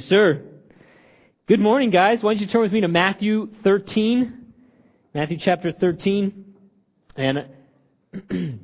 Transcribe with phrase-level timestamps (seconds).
[0.00, 0.42] Sir.
[1.46, 2.22] Good morning, guys.
[2.22, 4.46] Why don't you turn with me to Matthew 13?
[5.14, 6.44] Matthew chapter 13.
[7.16, 7.46] And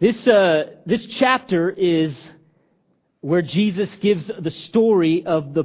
[0.00, 2.16] this, uh, this chapter is
[3.20, 5.64] where Jesus gives the story of the,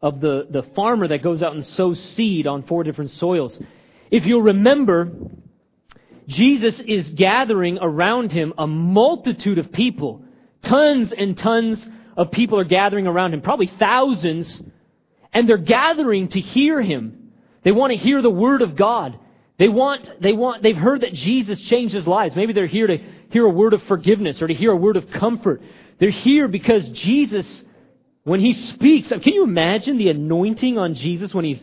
[0.00, 3.58] of the, the farmer that goes out and sows seed on four different soils.
[4.10, 5.12] If you'll remember,
[6.26, 10.24] Jesus is gathering around him a multitude of people.
[10.62, 11.86] Tons and tons
[12.16, 14.62] of people are gathering around him, probably thousands,
[15.32, 17.32] and they're gathering to hear him.
[17.62, 19.18] They want to hear the word of God.
[19.58, 22.34] They want, they want, they've heard that Jesus changed his lives.
[22.34, 22.98] Maybe they're here to
[23.30, 25.62] hear a word of forgiveness or to hear a word of comfort.
[25.98, 27.62] They're here because Jesus,
[28.24, 31.62] when he speaks, can you imagine the anointing on Jesus when he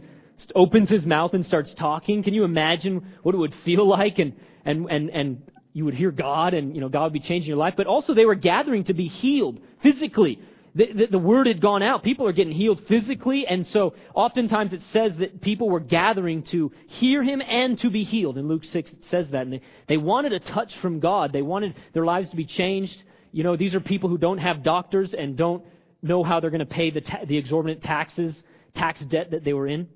[0.55, 2.23] opens his mouth and starts talking?
[2.23, 4.17] Can you imagine what it would feel like?
[4.19, 4.33] And,
[4.65, 7.57] and, and, and you would hear God and, you know, God would be changing your
[7.57, 7.75] life.
[7.77, 10.37] But also they were gathering to be healed physically.
[10.75, 12.03] The, the, the, word had gone out.
[12.03, 16.73] People are getting healed physically, and so oftentimes it says that people were gathering to
[16.87, 18.37] hear him and to be healed.
[18.37, 19.43] In Luke 6, it says that.
[19.43, 21.31] And they, they wanted a touch from God.
[21.31, 23.01] They wanted their lives to be changed.
[23.31, 25.63] You know, these are people who don't have doctors and don't
[26.01, 28.35] know how they're going to pay the, ta- the exorbitant taxes,
[28.75, 29.87] tax debt that they were in.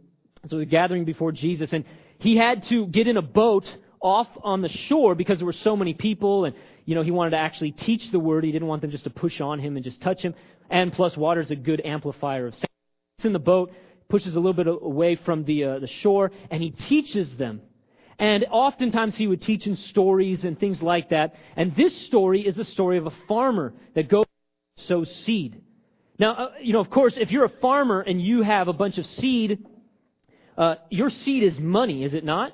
[0.50, 1.84] So they're gathering before Jesus, and
[2.20, 3.66] he had to get in a boat
[4.04, 7.32] off on the shore because there were so many people and you know he wanted
[7.32, 8.44] to actually teach the word.
[8.44, 10.36] He didn't want them just to push on him and just touch him.
[10.70, 12.68] And plus water is a good amplifier of sound.
[13.18, 13.72] It's in the boat
[14.10, 17.62] pushes a little bit away from the uh, the shore and he teaches them.
[18.20, 21.34] And oftentimes he would teach in stories and things like that.
[21.56, 24.26] And this story is the story of a farmer that goes
[24.78, 25.62] sow seed.
[26.20, 28.98] Now uh, you know of course if you're a farmer and you have a bunch
[28.98, 29.66] of seed
[30.58, 32.54] uh, your seed is money is it not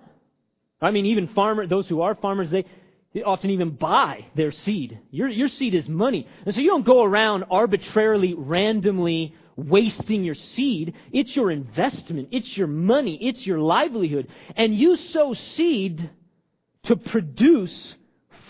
[0.82, 2.66] I mean, even farmer, those who are farmers, they,
[3.14, 5.00] they often even buy their seed.
[5.12, 6.28] Your, your seed is money.
[6.46, 10.94] And so you don't go around arbitrarily, randomly wasting your seed.
[11.12, 12.30] It's your investment.
[12.32, 13.18] It's your money.
[13.22, 14.28] It's your livelihood.
[14.56, 16.10] And you sow seed
[16.84, 17.96] to produce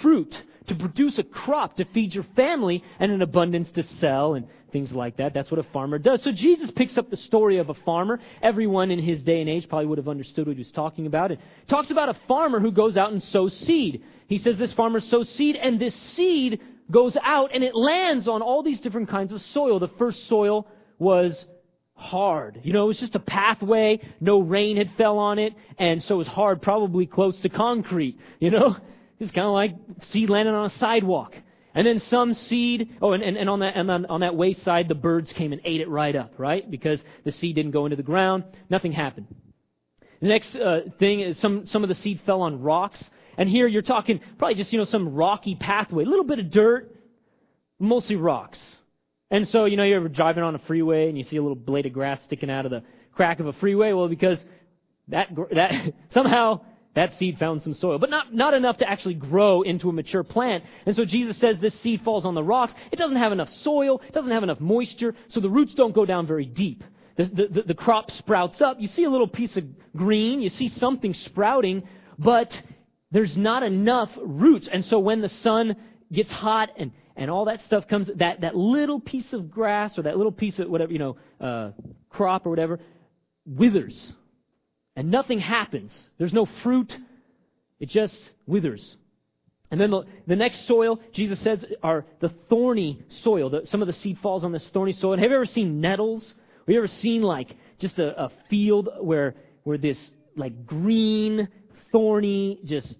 [0.02, 4.48] fruit, to produce a crop, to feed your family, and an abundance to sell and
[4.72, 5.34] things like that.
[5.34, 6.24] That's what a farmer does.
[6.24, 8.20] So Jesus picks up the story of a farmer.
[8.42, 11.32] Everyone in his day and age probably would have understood what he was talking about.
[11.32, 14.04] It talks about a farmer who goes out and sows seed.
[14.28, 18.42] He says this farmer sows seed, and this seed goes out and it lands on
[18.42, 19.80] all these different kinds of soil.
[19.80, 21.46] The first soil was
[22.00, 22.62] hard.
[22.64, 24.00] You know, it was just a pathway.
[24.20, 28.18] No rain had fell on it, and so it was hard, probably close to concrete.
[28.40, 28.78] You know,
[29.20, 29.76] it's kind of like
[30.10, 31.36] seed landing on a sidewalk.
[31.76, 34.88] And then some seed, oh, and, and, and on that and on, on that wayside,
[34.88, 36.70] the birds came and ate it right up, right?
[36.70, 38.44] Because the seed didn't go into the ground.
[38.70, 39.28] Nothing happened.
[40.22, 43.02] The next uh, thing is some, some of the seed fell on rocks.
[43.38, 46.52] And here you're talking probably just, you know, some rocky pathway, a little bit of
[46.52, 46.94] dirt,
[47.80, 48.60] mostly rocks.
[49.32, 51.86] And so, you know, you're driving on a freeway and you see a little blade
[51.86, 53.94] of grass sticking out of the crack of a freeway?
[53.94, 54.40] Well, because
[55.10, 56.62] that, that somehow
[56.96, 60.24] that seed found some soil, but not, not enough to actually grow into a mature
[60.24, 60.64] plant.
[60.86, 62.74] And so Jesus says this seed falls on the rocks.
[62.92, 66.06] It doesn't have enough soil, it doesn't have enough moisture, so the roots don't go
[66.06, 66.84] down very deep.
[67.18, 68.78] The, the, the, the crop sprouts up.
[68.80, 71.84] You see a little piece of green, you see something sprouting,
[72.18, 72.60] but
[73.12, 74.68] there's not enough roots.
[74.72, 75.76] And so when the sun
[76.12, 80.04] gets hot and, and all that stuff comes, that, that little piece of grass or
[80.04, 81.72] that little piece of whatever, you know, uh,
[82.10, 82.80] crop or whatever,
[83.46, 84.14] withers
[84.96, 85.92] and nothing happens.
[86.18, 86.96] There's no fruit.
[87.80, 88.96] It just withers.
[89.72, 93.50] And then the, the next soil, Jesus says, are the thorny soil.
[93.50, 95.14] The, some of the seed falls on this thorny soil.
[95.14, 96.24] And have you ever seen nettles?
[96.24, 100.00] Have you ever seen like just a, a field where where this
[100.36, 101.48] like green,
[101.92, 102.96] thorny, just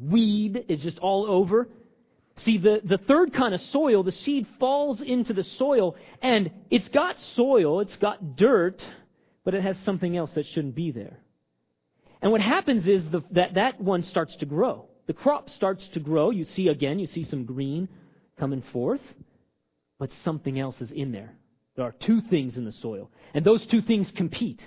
[0.00, 1.68] weed is just all over?
[2.38, 6.88] See, the, the third kind of soil, the seed falls into the soil, and it's
[6.88, 8.84] got soil, it's got dirt,
[9.48, 11.20] but it has something else that shouldn't be there.
[12.20, 14.90] And what happens is the, that that one starts to grow.
[15.06, 16.28] The crop starts to grow.
[16.28, 17.88] You see again, you see some green
[18.38, 19.00] coming forth,
[19.98, 21.32] but something else is in there.
[21.76, 24.60] There are two things in the soil, and those two things compete.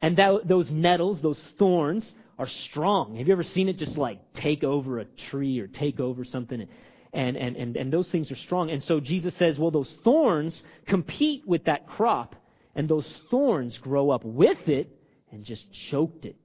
[0.00, 2.08] And that, those nettles, those thorns,
[2.38, 3.16] are strong.
[3.16, 6.68] Have you ever seen it just like take over a tree or take over something?
[7.12, 8.70] And, and, and, and those things are strong.
[8.70, 12.36] And so Jesus says, well, those thorns compete with that crop
[12.74, 14.96] and those thorns grow up with it
[15.30, 16.36] and just choked it.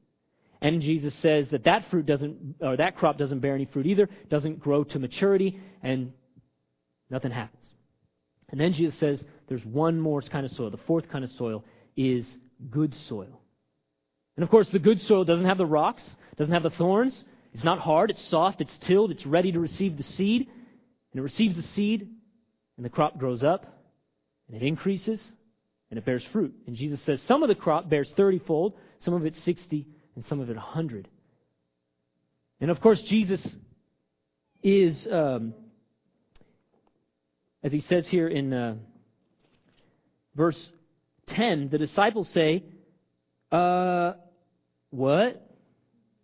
[0.62, 4.10] And Jesus says that that fruit doesn't, or that crop doesn't bear any fruit either,
[4.30, 6.14] doesn't grow to maturity, and
[7.10, 7.66] nothing happens.
[8.50, 10.72] And then Jesus says there's one more kind of soil.
[10.72, 11.64] The fourth kind of soil
[11.96, 12.26] is
[12.72, 13.42] good soil.
[14.36, 16.04] And of course, the good soil doesn't have the rocks,
[16.38, 17.24] doesn't have the thorns.
[17.54, 20.48] It's not hard, it's soft, it's tilled, it's ready to receive the seed.
[21.12, 22.08] And it receives the seed,
[22.78, 23.66] and the crop grows up,
[24.48, 25.24] and it increases,
[25.90, 26.54] and it bears fruit.
[26.68, 30.26] And Jesus says some of the crop bears 30 fold, some of it 60, and
[30.28, 31.08] some of it 100.
[32.60, 33.46] And of course, Jesus
[34.64, 35.54] is, um,
[37.64, 38.76] as he says here in uh,
[40.36, 40.58] verse
[41.28, 42.64] 10, the disciples say,
[43.52, 44.14] uh,
[44.90, 45.48] what?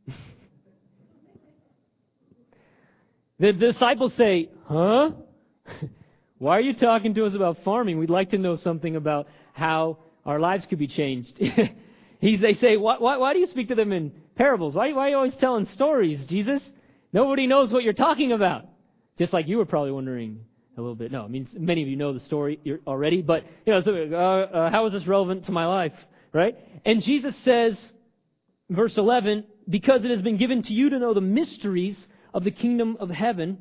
[3.39, 5.11] the disciples say, huh?
[6.39, 7.99] Why are you talking to us about farming?
[7.99, 11.39] We'd like to know something about how our lives could be changed.
[12.19, 14.75] He's, they say, why, why, why do you speak to them in parables?
[14.75, 16.61] Why, why are you always telling stories, Jesus?
[17.11, 18.65] Nobody knows what you're talking about.
[19.17, 20.39] Just like you were probably wondering
[20.77, 21.11] a little bit.
[21.11, 24.15] No, I mean, many of you know the story already, but, you know, so, uh,
[24.15, 25.93] uh, how is this relevant to my life,
[26.33, 26.55] right?
[26.85, 27.77] And Jesus says,
[28.69, 31.97] verse 11, because it has been given to you to know the mysteries
[32.33, 33.57] of the kingdom of heaven,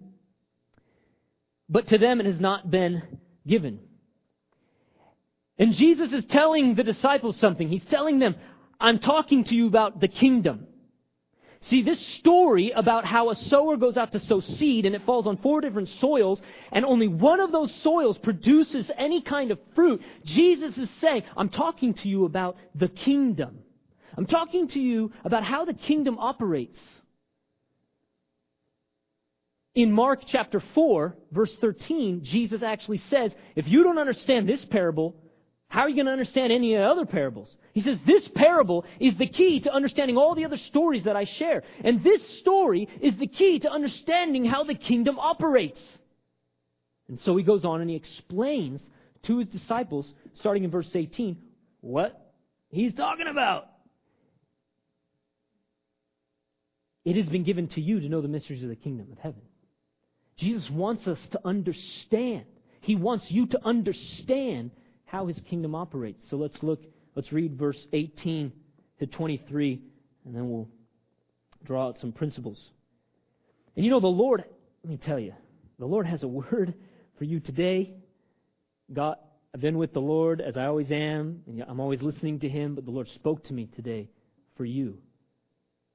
[1.69, 3.03] but to them it has not been
[3.47, 3.81] given.
[5.59, 7.69] And Jesus is telling the disciples something.
[7.69, 8.35] He's telling them,
[8.81, 10.67] I'm talking to you about the kingdom.
[11.67, 15.29] See, this story about how a sower goes out to sow seed and it falls
[15.29, 20.03] on four different soils and only one of those soils produces any kind of fruit,
[20.25, 23.61] Jesus is saying, I'm talking to you about the kingdom.
[24.17, 26.81] I'm talking to you about how the kingdom operates.
[29.77, 35.15] In Mark chapter 4, verse 13, Jesus actually says, if you don't understand this parable,
[35.73, 37.49] how are you going to understand any other parables?
[37.73, 41.25] He says this parable is the key to understanding all the other stories that I
[41.25, 41.63] share.
[41.83, 45.81] And this story is the key to understanding how the kingdom operates.
[47.09, 48.83] And so he goes on and he explains
[49.23, 51.39] to his disciples, starting in verse 18,
[51.81, 52.21] what
[52.69, 53.67] he's talking about.
[57.07, 59.41] It has been given to you to know the mysteries of the kingdom of heaven.
[60.37, 62.45] Jesus wants us to understand.
[62.83, 64.71] He wants you to understand
[65.13, 66.25] how his kingdom operates.
[66.31, 66.81] So let's look,
[67.15, 68.51] let's read verse 18
[68.99, 69.83] to 23,
[70.25, 70.69] and then we'll
[71.65, 72.59] draw out some principles.
[73.77, 74.43] And you know, the Lord,
[74.83, 75.35] let me tell you,
[75.79, 76.73] the Lord has a word
[77.19, 77.93] for you today.
[78.91, 79.17] God,
[79.55, 82.75] I've been with the Lord as I always am, and I'm always listening to Him,
[82.75, 84.09] but the Lord spoke to me today
[84.57, 84.97] for you.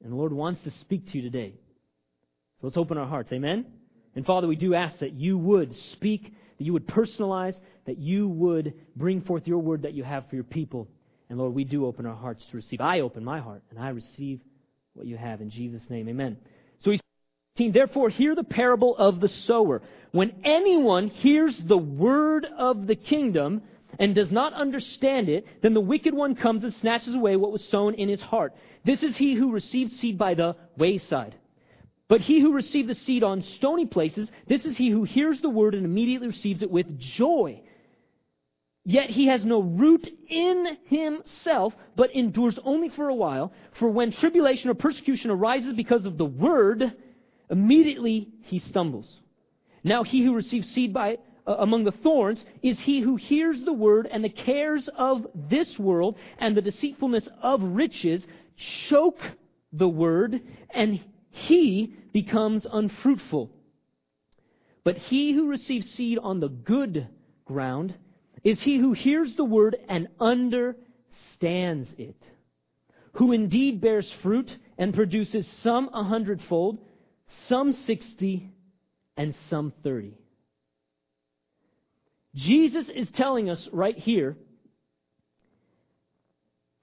[0.04, 1.56] And the Lord wants to speak to you today.
[2.62, 3.32] So let's open our hearts.
[3.32, 3.66] Amen?
[4.16, 7.56] And Father, we do ask that you would speak, that you would personalize,
[7.88, 10.88] that you would bring forth your word that you have for your people.
[11.30, 12.80] And Lord, we do open our hearts to receive.
[12.80, 14.40] I open my heart and I receive
[14.94, 16.08] what you have in Jesus' name.
[16.08, 16.38] Amen.
[16.84, 17.02] So he's
[17.58, 19.82] Therefore, hear the parable of the sower.
[20.12, 23.64] When anyone hears the word of the kingdom
[23.98, 27.68] and does not understand it, then the wicked one comes and snatches away what was
[27.70, 28.54] sown in his heart.
[28.86, 31.36] This is he who received seed by the wayside.
[32.08, 35.50] But he who received the seed on stony places, this is he who hears the
[35.50, 37.62] word and immediately receives it with joy.
[38.90, 43.52] Yet he has no root in himself, but endures only for a while.
[43.74, 46.94] For when tribulation or persecution arises because of the word,
[47.52, 49.20] immediately he stumbles.
[49.84, 53.74] Now he who receives seed by uh, among the thorns is he who hears the
[53.74, 58.26] word and the cares of this world and the deceitfulness of riches
[58.56, 59.20] choke
[59.74, 60.40] the word
[60.70, 63.52] and he becomes unfruitful.
[64.86, 67.10] But he who receives seed on the good
[67.44, 67.94] ground
[68.48, 72.16] is he who hears the word and understands it,
[73.16, 76.78] who indeed bears fruit and produces some a hundredfold,
[77.50, 78.50] some sixty,
[79.18, 80.14] and some thirty.
[82.36, 84.38] Jesus is telling us right here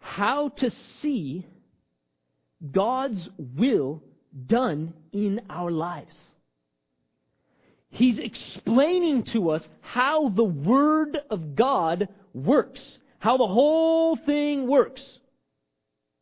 [0.00, 1.46] how to see
[2.72, 4.02] God's will
[4.46, 6.14] done in our lives.
[7.94, 12.80] He's explaining to us how the Word of God works,
[13.20, 15.00] how the whole thing works,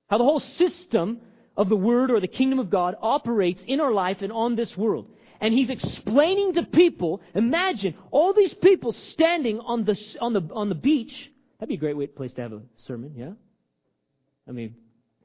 [0.08, 1.22] how the whole system
[1.56, 4.76] of the Word or the kingdom of God operates in our life and on this
[4.76, 5.08] world.
[5.40, 10.68] And he's explaining to people, imagine all these people standing on the, on the, on
[10.68, 11.30] the beach.
[11.58, 13.30] That'd be a great place to have a sermon, yeah?
[14.46, 14.74] I mean,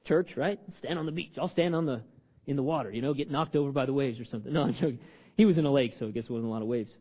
[0.06, 0.62] church, right?
[0.78, 1.34] Stand on the beach.
[1.38, 2.04] I'll stand on the,
[2.46, 4.54] in the water, you know, get knocked over by the waves or something.
[4.54, 5.00] No, I'm joking.
[5.38, 6.92] He was in a lake, so I guess it wasn't a lot of waves.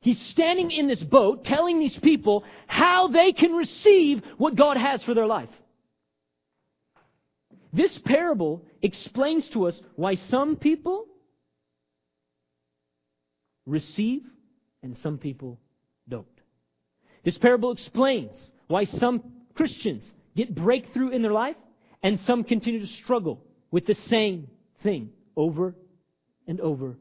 [0.00, 5.02] He's standing in this boat telling these people how they can receive what God has
[5.02, 5.50] for their life.
[7.72, 11.04] This parable explains to us why some people
[13.66, 14.22] receive
[14.82, 15.60] and some people
[16.08, 16.26] don't.
[17.24, 18.32] This parable explains
[18.68, 19.22] why some
[19.54, 21.56] Christians get breakthrough in their life
[22.02, 24.48] and some continue to struggle with the same
[24.82, 25.74] thing over
[26.46, 26.96] and over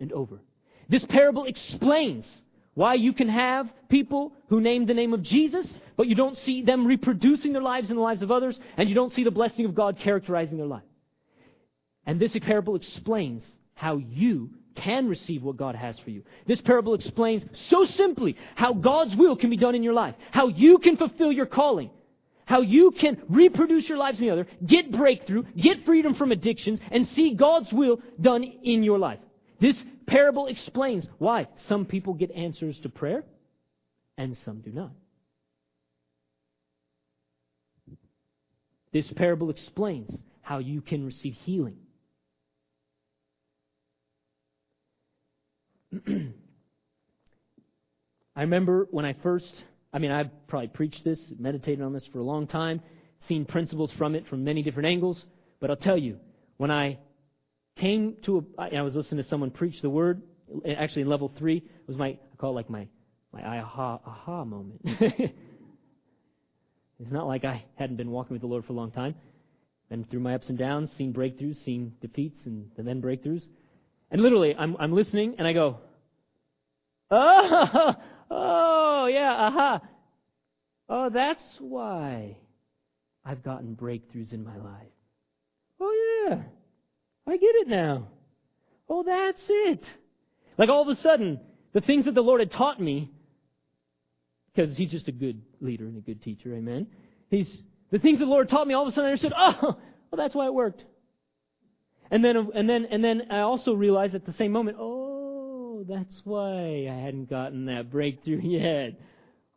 [0.00, 0.40] and over.
[0.88, 2.26] This parable explains
[2.74, 6.62] Why you can have people who name the name of Jesus, but you don't see
[6.62, 9.64] them reproducing their lives in the lives of others, and you don't see the blessing
[9.64, 10.82] of God characterizing their life.
[12.06, 13.42] And this parable explains
[13.74, 16.22] how you can receive what God has for you.
[16.46, 20.48] This parable explains so simply how God's will can be done in your life, how
[20.48, 21.90] you can fulfill your calling,
[22.46, 26.80] how you can reproduce your lives in the other, get breakthrough, get freedom from addictions,
[26.90, 29.18] and see God's will done in your life.
[29.60, 33.24] This parable explains why some people get answers to prayer
[34.16, 34.92] and some do not.
[38.92, 40.10] This parable explains
[40.40, 41.76] how you can receive healing
[48.36, 49.52] I remember when I first,
[49.92, 52.80] I mean, I've probably preached this, meditated on this for a long time,
[53.26, 55.24] seen principles from it from many different angles,
[55.60, 56.18] but I'll tell you,
[56.56, 56.98] when I
[57.78, 60.22] came to a, I was listening to someone preach the word,
[60.76, 62.86] actually in level three, it was my, I call it like my,
[63.32, 64.80] my aha, aha moment.
[64.84, 65.32] it's
[67.10, 69.14] not like I hadn't been walking with the Lord for a long time.
[69.88, 73.42] Been through my ups and downs, seen breakthroughs, seen defeats, and, then breakthroughs.
[74.10, 75.78] And literally, I'm, I'm listening and I go,
[77.10, 77.94] oh,
[78.30, 79.80] oh, yeah, aha.
[80.90, 82.36] Oh, that's why
[83.24, 84.88] I've gotten breakthroughs in my life.
[85.80, 86.42] Oh, yeah,
[87.28, 88.08] I get it now.
[88.88, 89.84] Oh, that's it.
[90.56, 91.40] Like all of a sudden,
[91.72, 93.10] the things that the Lord had taught me,
[94.54, 96.86] because He's just a good leader and a good teacher, amen.
[97.30, 98.74] He's the things the Lord taught me.
[98.74, 99.32] All of a sudden, I understood.
[99.36, 99.58] Oh,
[100.10, 100.82] well, that's why it worked.
[102.10, 106.22] And then, and then, and then I also realized at the same moment, oh, that's
[106.24, 108.98] why I hadn't gotten that breakthrough yet.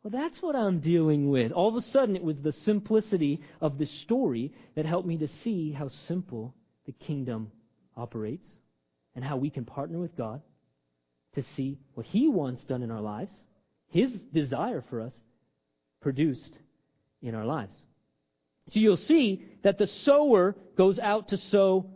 [0.03, 1.51] Well, that's what I'm dealing with.
[1.51, 5.29] All of a sudden, it was the simplicity of the story that helped me to
[5.43, 7.51] see how simple the kingdom
[7.95, 8.47] operates
[9.15, 10.41] and how we can partner with God
[11.35, 13.31] to see what He wants done in our lives,
[13.87, 15.13] His desire for us
[16.01, 16.57] produced
[17.21, 17.75] in our lives.
[18.73, 21.89] So you'll see that the sower goes out to sow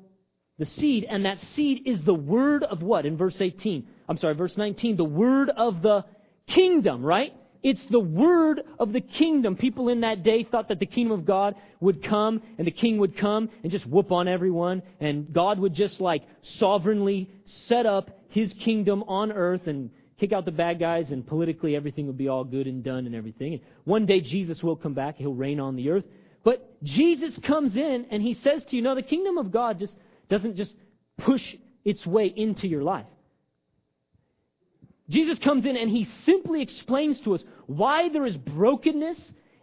[0.58, 3.06] the seed, and that seed is the word of what?
[3.06, 3.88] In verse 18.
[4.08, 4.96] I'm sorry, verse 19.
[4.96, 6.06] The word of the
[6.48, 7.34] kingdom, right?
[7.64, 9.56] It's the word of the kingdom.
[9.56, 12.98] People in that day thought that the kingdom of God would come and the king
[13.00, 16.24] would come and just whoop on everyone and God would just like
[16.58, 17.30] sovereignly
[17.68, 22.08] set up his kingdom on earth and kick out the bad guys and politically everything
[22.08, 23.54] would be all good and done and everything.
[23.54, 25.16] And one day Jesus will come back.
[25.18, 26.06] He'll reign on the earth.
[26.44, 29.96] But Jesus comes in and he says to you, no, the kingdom of God just
[30.30, 30.74] doesn't just
[31.18, 31.42] push
[31.84, 33.06] its way into your life.
[35.10, 39.18] Jesus comes in and he simply explains to us why there is brokenness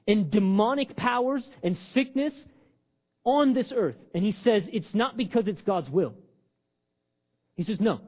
[0.06, 2.32] and demonic powers and sickness
[3.24, 3.96] on this earth.
[4.14, 6.14] And he says it's not because it's God's will.
[7.56, 8.00] He says, no.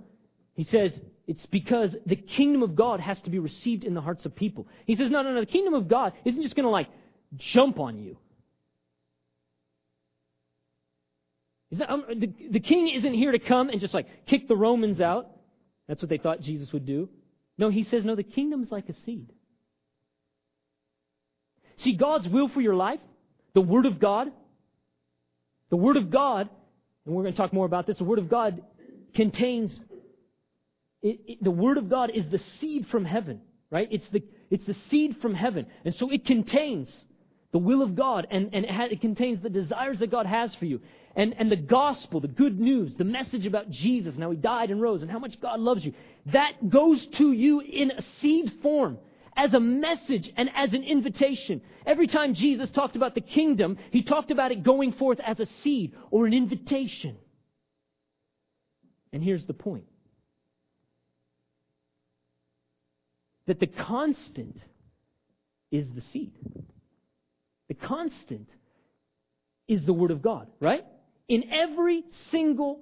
[0.55, 0.93] He says
[1.27, 4.69] it's because the kingdom of God has to be received in the hearts of people.
[4.87, 6.89] He says, no, no, no, the kingdom of God isn't just going to like
[7.37, 8.17] jump on you.
[11.89, 15.31] Um, the, the king isn't here to come and just like kick the Romans out.
[15.89, 17.09] That's what they thought Jesus would do.
[17.57, 19.33] No, he says, no, the kingdom's like a seed.
[21.79, 23.01] See, God's will for your life,
[23.55, 24.29] the Word of God,
[25.71, 26.49] the Word of God,
[27.05, 28.63] and we're going to talk more about this, the Word of God
[29.15, 29.79] contains,
[31.03, 33.89] it, it, the Word of God is the seed from heaven, right?
[33.91, 35.67] It's the, it's the seed from heaven.
[35.85, 36.93] And so it contains
[37.53, 40.65] the will of God, and, and it, it contains the desires that God has for
[40.65, 40.81] you
[41.17, 44.71] and, and the gospel, the good news, the message about Jesus and how he died
[44.71, 45.93] and rose and how much God loves you,
[46.33, 48.99] that goes to you in a seed form
[49.37, 51.61] as a message and as an invitation.
[51.87, 55.47] Every time Jesus talked about the kingdom, he talked about it going forth as a
[55.63, 57.17] seed or an invitation.
[59.13, 59.85] And here's the point
[63.47, 64.57] that the constant
[65.71, 66.33] is the seed.
[67.69, 68.49] The constant
[69.69, 70.85] is the Word of God, right?
[71.29, 72.81] In every single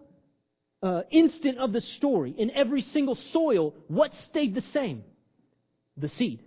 [0.83, 5.05] uh, instant of the story, in every single soil, what stayed the same?
[5.97, 6.43] The seed.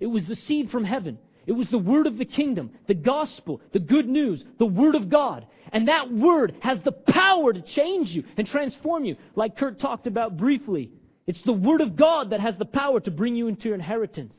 [0.00, 1.18] It was the seed from heaven.
[1.46, 5.08] It was the word of the kingdom, the gospel, the good news, the word of
[5.08, 5.46] God.
[5.72, 10.08] And that word has the power to change you and transform you, like Kurt talked
[10.08, 10.90] about briefly.
[11.26, 14.34] It's the word of God that has the power to bring you into your inheritance.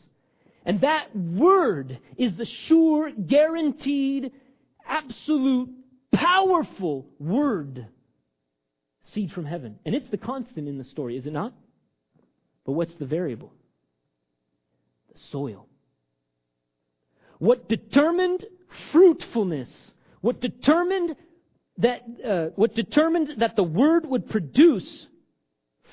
[0.65, 4.31] And that word is the sure, guaranteed,
[4.85, 5.69] absolute
[6.13, 7.87] powerful word.
[9.13, 9.79] Seed from heaven.
[9.85, 11.53] And it's the constant in the story, is it not?
[12.65, 13.53] But what's the variable?
[15.13, 15.67] The soil.
[17.39, 18.45] What determined
[18.91, 19.69] fruitfulness,
[20.21, 21.15] what determined
[21.77, 25.07] that, uh, what determined that the word would produce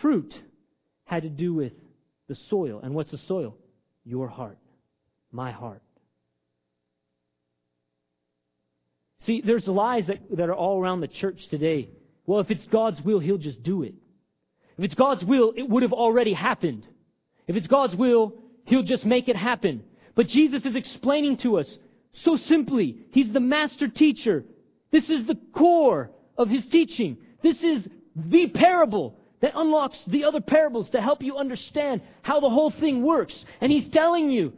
[0.00, 0.34] fruit
[1.04, 1.72] had to do with
[2.28, 2.80] the soil.
[2.82, 3.56] And what's the soil?
[4.04, 4.58] Your heart,
[5.30, 5.82] my heart.
[9.26, 11.88] See, there's lies that, that are all around the church today.
[12.26, 13.94] Well, if it's God's will, He'll just do it.
[14.76, 16.86] If it's God's will, it would have already happened.
[17.46, 18.34] If it's God's will,
[18.66, 19.82] He'll just make it happen.
[20.14, 21.68] But Jesus is explaining to us
[22.12, 22.98] so simply.
[23.12, 24.44] He's the master teacher.
[24.90, 27.16] This is the core of His teaching.
[27.42, 32.50] This is the parable that unlocks the other parables to help you understand how the
[32.50, 33.44] whole thing works.
[33.60, 34.52] And He's telling you,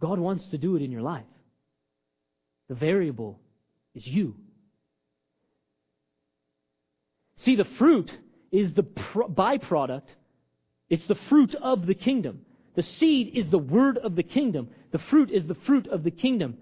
[0.00, 1.24] God wants to do it in your life.
[2.68, 3.38] The variable
[3.94, 4.36] is you.
[7.38, 8.10] See, the fruit
[8.50, 10.08] is the byproduct.
[10.88, 12.40] It's the fruit of the kingdom.
[12.74, 14.68] The seed is the word of the kingdom.
[14.92, 16.56] The fruit is the fruit of the kingdom.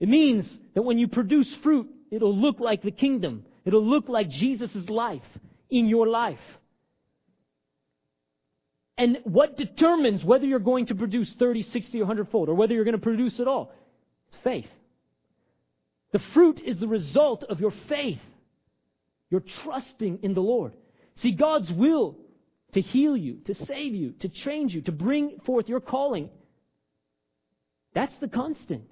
[0.00, 3.44] It means that when you produce fruit, it'll look like the kingdom.
[3.64, 5.22] It'll look like Jesus' life
[5.70, 6.38] in your life.
[8.98, 12.74] And what determines whether you're going to produce 30, 60, or 100 fold, or whether
[12.74, 13.72] you're going to produce it all?
[14.28, 14.68] It's faith.
[16.12, 18.20] The fruit is the result of your faith.
[19.30, 20.72] You're trusting in the Lord.
[21.22, 22.16] See, God's will
[22.74, 26.30] to heal you, to save you, to change you, to bring forth your calling.
[27.94, 28.84] That's the constant.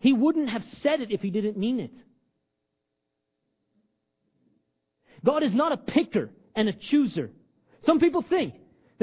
[0.00, 1.92] He wouldn't have said it if he didn't mean it.
[5.24, 7.30] God is not a picker and a chooser.
[7.86, 8.54] Some people think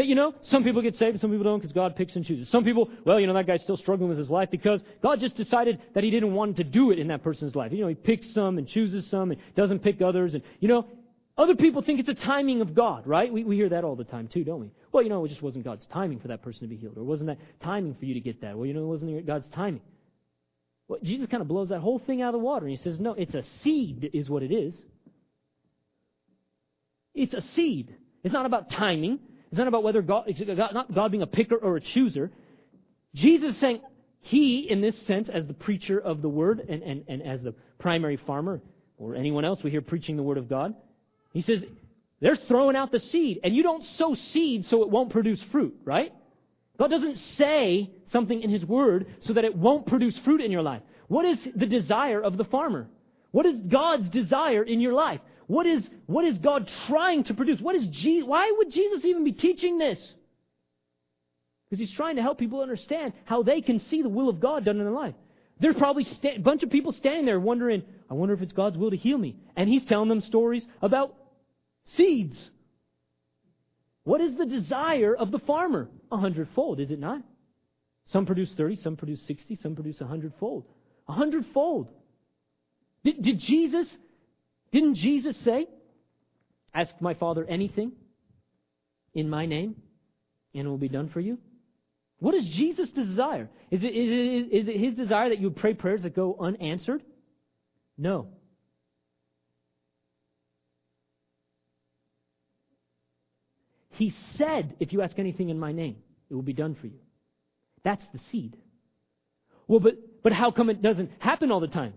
[0.05, 2.49] you know, some people get saved, some people don't because God picks and chooses.
[2.49, 5.35] Some people, well, you know, that guy's still struggling with his life because God just
[5.35, 7.71] decided that he didn't want to do it in that person's life.
[7.71, 10.33] You know, he picks some and chooses some and doesn't pick others.
[10.33, 10.87] And, you know,
[11.37, 13.31] other people think it's a timing of God, right?
[13.31, 14.71] We, we hear that all the time too, don't we?
[14.91, 16.97] Well, you know, it just wasn't God's timing for that person to be healed.
[16.97, 18.55] Or wasn't that timing for you to get that?
[18.57, 19.81] Well, you know, it wasn't God's timing.
[20.87, 22.99] Well, Jesus kind of blows that whole thing out of the water and he says,
[22.99, 24.73] no, it's a seed is what it is.
[27.13, 27.95] It's a seed.
[28.23, 29.19] It's not about timing.
[29.51, 30.33] It's not about whether God,
[30.73, 32.31] not God being a picker or a chooser.
[33.13, 33.81] Jesus is saying,
[34.21, 37.53] He, in this sense, as the preacher of the word and, and, and as the
[37.77, 38.61] primary farmer,
[38.97, 40.73] or anyone else we hear preaching the word of God,
[41.33, 41.63] He says,
[42.21, 43.39] they're throwing out the seed.
[43.43, 46.13] And you don't sow seed so it won't produce fruit, right?
[46.79, 50.61] God doesn't say something in His word so that it won't produce fruit in your
[50.61, 50.83] life.
[51.07, 52.87] What is the desire of the farmer?
[53.31, 55.19] What is God's desire in your life?
[55.51, 57.59] What is, what is God trying to produce?
[57.59, 59.99] What is Je- why would Jesus even be teaching this?
[61.69, 64.63] Because he's trying to help people understand how they can see the will of God
[64.63, 65.13] done in their life.
[65.59, 68.91] There's probably a bunch of people standing there wondering, I wonder if it's God's will
[68.91, 69.35] to heal me.
[69.57, 71.17] And he's telling them stories about
[71.97, 72.37] seeds.
[74.05, 75.89] What is the desire of the farmer?
[76.13, 77.23] A hundredfold, is it not?
[78.13, 80.63] Some produce 30, some produce 60, some produce a hundredfold.
[81.09, 81.89] A hundredfold.
[83.03, 83.87] Did, did Jesus
[84.71, 85.67] didn't Jesus say,
[86.73, 87.91] Ask my Father anything
[89.13, 89.75] in my name,
[90.53, 91.37] and it will be done for you?
[92.19, 93.49] What does Jesus' desire?
[93.71, 97.01] Is it, is, it, is it his desire that you pray prayers that go unanswered?
[97.97, 98.27] No.
[103.91, 105.97] He said, If you ask anything in my name,
[106.29, 106.99] it will be done for you.
[107.83, 108.55] That's the seed.
[109.67, 111.93] Well, but, but how come it doesn't happen all the time?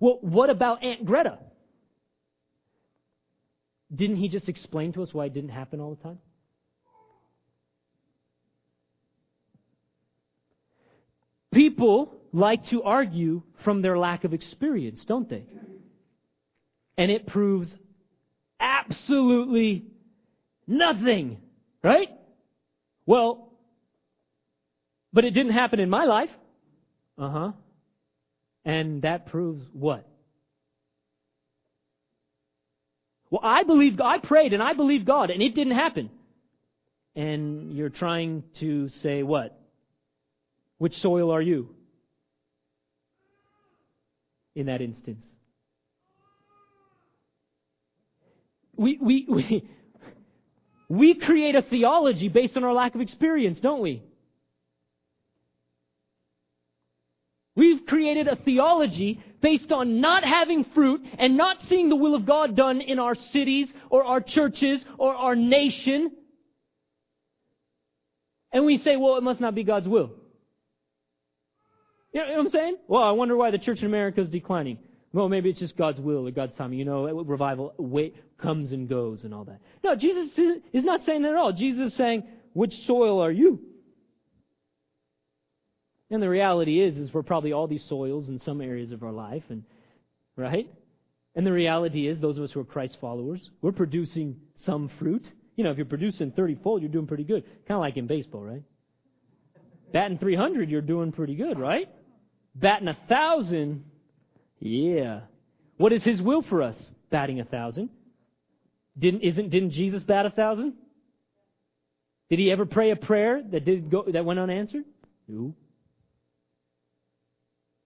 [0.00, 1.38] Well, what about Aunt Greta?
[3.94, 6.18] Didn't he just explain to us why it didn't happen all the time?
[11.52, 15.44] People like to argue from their lack of experience, don't they?
[16.96, 17.74] And it proves
[18.58, 19.84] absolutely
[20.66, 21.38] nothing,
[21.82, 22.08] right?
[23.04, 23.52] Well,
[25.12, 26.30] but it didn't happen in my life.
[27.18, 27.52] Uh huh.
[28.64, 30.08] And that proves what?
[33.32, 36.10] Well, I believe, I prayed and I believed God and it didn't happen.
[37.16, 39.58] And you're trying to say what?
[40.76, 41.70] Which soil are you?
[44.54, 45.24] In that instance.
[48.76, 49.70] We, we, we,
[50.90, 54.02] we create a theology based on our lack of experience, don't we?
[57.56, 62.24] We've created a theology based on not having fruit and not seeing the will of
[62.24, 66.12] God done in our cities or our churches or our nation.
[68.52, 70.12] And we say, well, it must not be God's will.
[72.14, 72.76] You know what I'm saying?
[72.88, 74.78] Well, I wonder why the church in America is declining.
[75.14, 76.78] Well, maybe it's just God's will or God's timing.
[76.78, 77.74] You know, revival
[78.40, 79.60] comes and goes and all that.
[79.82, 80.30] No, Jesus
[80.72, 81.52] is not saying that at all.
[81.52, 83.60] Jesus is saying, which soil are you?
[86.12, 89.10] And the reality is, is we're probably all these soils in some areas of our
[89.10, 89.64] life, and
[90.36, 90.68] right?
[91.34, 95.24] And the reality is, those of us who are Christ followers, we're producing some fruit
[95.56, 97.44] You know, if you're producing 30 fold, you're doing pretty good.
[97.66, 98.62] Kind of like in baseball, right?
[99.92, 101.88] Batting 300, you're doing pretty good, right?
[102.54, 103.84] Batting a thousand,
[104.60, 105.20] yeah.
[105.76, 106.76] What is His will for us?
[107.10, 107.90] Batting a thousand.
[108.98, 110.74] Didn't isn't didn't Jesus bat a thousand?
[112.28, 114.84] Did he ever pray a prayer that did go that went unanswered?
[115.28, 115.54] No.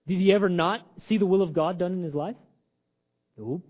[0.07, 2.37] Did he ever not see the will of God done in his life?
[3.37, 3.63] No.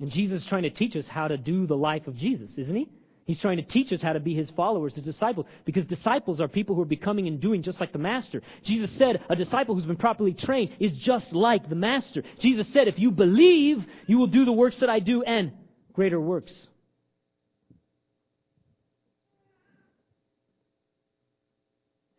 [0.00, 2.74] And Jesus is trying to teach us how to do the life of Jesus, isn't
[2.74, 2.88] he?
[3.26, 6.48] He's trying to teach us how to be his followers, his disciples, because disciples are
[6.48, 8.42] people who are becoming and doing just like the master.
[8.64, 12.24] Jesus said a disciple who's been properly trained is just like the master.
[12.40, 15.52] Jesus said, if you believe, you will do the works that I do and
[15.92, 16.50] greater works.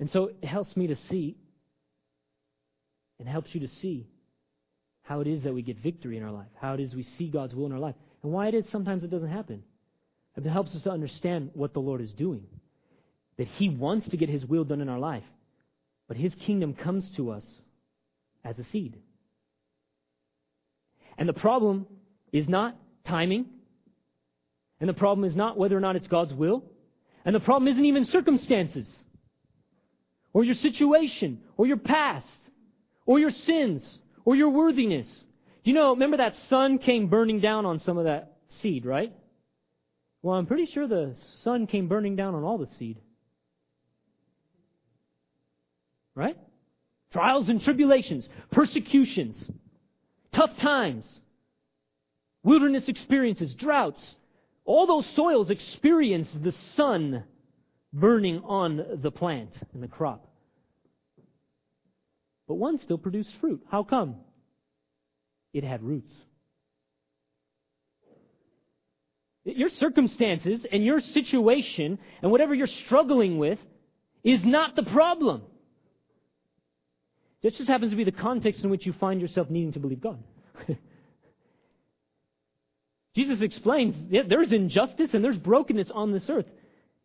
[0.01, 1.37] And so it helps me to see
[3.19, 4.07] and helps you to see
[5.03, 7.29] how it is that we get victory in our life, how it is we see
[7.29, 9.61] God's will in our life, and why it is sometimes it doesn't happen.
[10.35, 12.45] It helps us to understand what the Lord is doing.
[13.37, 15.23] That He wants to get His will done in our life,
[16.07, 17.45] but His kingdom comes to us
[18.43, 18.97] as a seed.
[21.15, 21.85] And the problem
[22.33, 23.45] is not timing,
[24.79, 26.63] and the problem is not whether or not it's God's will,
[27.23, 28.87] and the problem isn't even circumstances
[30.33, 32.27] or your situation, or your past,
[33.05, 35.07] or your sins, or your worthiness.
[35.63, 39.13] You know, remember that sun came burning down on some of that seed, right?
[40.21, 42.99] Well, I'm pretty sure the sun came burning down on all the seed.
[46.15, 46.37] Right?
[47.11, 49.51] Trials and tribulations, persecutions,
[50.31, 51.05] tough times,
[52.43, 54.15] wilderness experiences, droughts.
[54.65, 57.23] All those soils experience the sun
[57.93, 60.27] burning on the plant and the crop.
[62.47, 63.61] But one still produced fruit.
[63.69, 64.15] How come?
[65.53, 66.11] It had roots.
[69.43, 73.57] Your circumstances and your situation and whatever you're struggling with
[74.23, 75.41] is not the problem.
[77.41, 79.99] This just happens to be the context in which you find yourself needing to believe
[79.99, 80.23] God.
[83.15, 86.45] Jesus explains yeah, there's injustice and there's brokenness on this earth.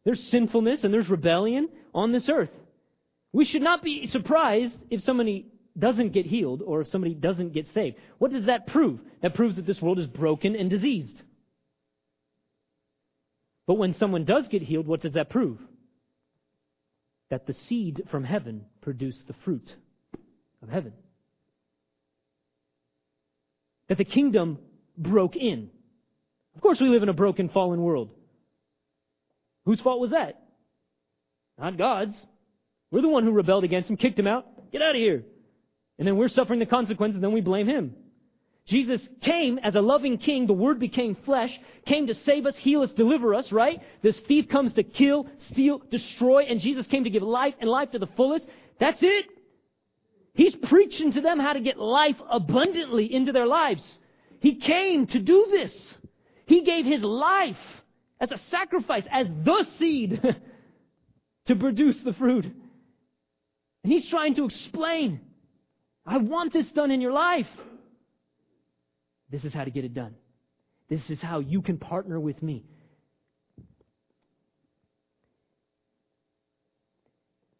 [0.06, 2.52] There's sinfulness and there's rebellion on this earth.
[3.32, 7.66] We should not be surprised if somebody doesn't get healed or if somebody doesn't get
[7.74, 7.96] saved.
[8.18, 9.00] What does that prove?
[9.22, 11.20] That proves that this world is broken and diseased.
[13.66, 15.58] But when someone does get healed, what does that prove?
[17.30, 19.68] That the seed from heaven produced the fruit
[20.62, 20.92] of heaven.
[23.88, 24.58] That the kingdom
[24.96, 25.68] broke in.
[26.54, 28.10] Of course, we live in a broken, fallen world.
[29.66, 30.40] Whose fault was that?
[31.58, 32.16] Not God's.
[32.90, 34.46] We're the one who rebelled against him, kicked him out.
[34.72, 35.24] Get out of here.
[35.98, 37.94] And then we're suffering the consequences, and then we blame him.
[38.66, 40.46] Jesus came as a loving king.
[40.46, 43.80] The Word became flesh, came to save us, heal us, deliver us, right?
[44.02, 47.92] This thief comes to kill, steal, destroy, and Jesus came to give life and life
[47.92, 48.46] to the fullest.
[48.78, 49.26] That's it.
[50.34, 53.82] He's preaching to them how to get life abundantly into their lives.
[54.40, 55.72] He came to do this.
[56.46, 57.56] He gave his life
[58.20, 60.20] as a sacrifice, as the seed
[61.46, 62.44] to produce the fruit.
[62.44, 65.20] And he's trying to explain,
[66.04, 67.46] I want this done in your life.
[69.30, 70.14] This is how to get it done.
[70.88, 72.64] This is how you can partner with me.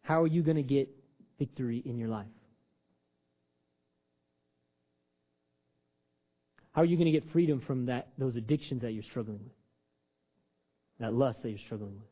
[0.01, 0.89] How are you going to get
[1.37, 2.27] victory in your life?
[6.71, 9.56] How are you going to get freedom from that those addictions that you're struggling with?
[10.99, 12.07] That lust that you're struggling with?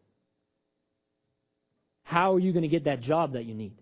[2.04, 3.74] How are you going to get that job that you need?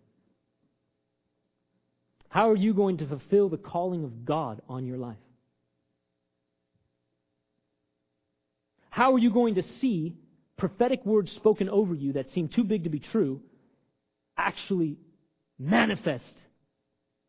[2.30, 5.18] How are you going to fulfill the calling of God on your life?
[8.90, 10.16] How are you going to see
[10.58, 13.42] prophetic words spoken over you that seem too big to be true
[14.38, 14.98] actually
[15.60, 16.34] manifest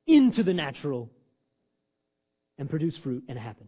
[0.07, 1.11] into the natural
[2.57, 3.67] and produce fruit and happen?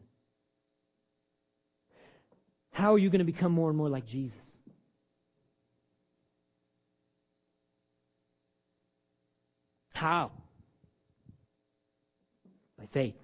[2.77, 4.37] How are you going to become more and more like Jesus?
[9.95, 10.31] How?
[12.79, 13.15] By faith.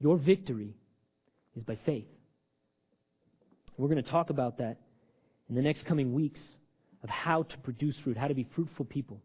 [0.00, 0.74] Your victory
[1.56, 2.04] is by faith.
[3.78, 4.76] We're going to talk about that
[5.48, 6.40] in the next coming weeks
[7.02, 9.22] of how to produce fruit, how to be fruitful people.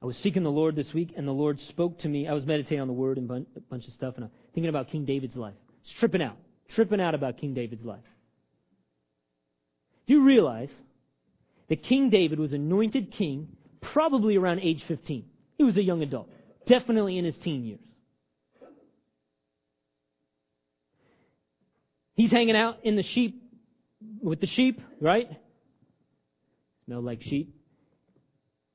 [0.00, 2.28] I was seeking the Lord this week, and the Lord spoke to me.
[2.28, 4.90] I was meditating on the Word and a bunch of stuff, and I'm thinking about
[4.90, 5.54] King David's life.
[5.98, 6.36] Tripping out.
[6.74, 8.04] Tripping out about King David's life.
[10.06, 10.70] Do you realize
[11.68, 13.48] that King David was anointed king
[13.80, 15.24] probably around age 15?
[15.56, 16.28] He was a young adult.
[16.66, 17.80] definitely in his teen years.
[22.14, 23.42] He's hanging out in the sheep
[24.20, 25.28] with the sheep, right?
[26.84, 27.54] Smell like sheep.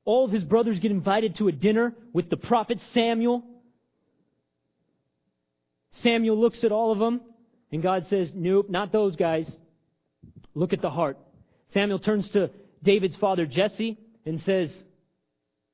[0.06, 3.44] All of his brothers get invited to a dinner with the prophet Samuel.
[6.02, 7.22] Samuel looks at all of them,
[7.72, 9.50] and God says, Nope, not those guys.
[10.56, 11.18] Look at the heart.
[11.74, 12.50] Samuel turns to
[12.84, 14.72] David's father Jesse and says,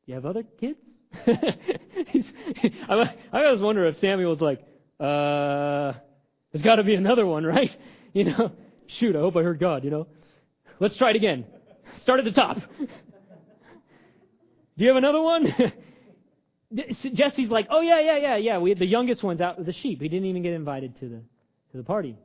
[0.06, 0.78] You have other kids?
[1.28, 4.60] I, always wonder if Samuel was like,
[5.00, 5.98] uh,
[6.52, 7.72] there's got to be another one, right?
[8.14, 8.52] You know,
[9.00, 10.08] shoot, I hope I heard God, you know.
[10.80, 11.46] Let's try it again.
[12.04, 12.58] Start at the top.
[14.80, 15.46] Do you have another one?
[17.14, 18.58] Jesse's like, oh yeah, yeah, yeah, yeah.
[18.60, 20.02] We had the youngest one's out with the sheep.
[20.02, 21.22] He didn't even get invited to the
[21.72, 22.16] to the party.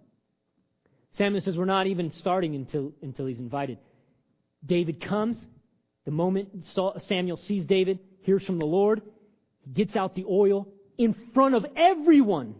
[1.18, 3.78] Samuel says we're not even starting until until he's invited.
[4.64, 5.36] David comes.
[6.04, 6.50] The moment
[7.08, 9.02] Samuel sees David, hears from the Lord,
[9.62, 12.54] he gets out the oil in front of everyone,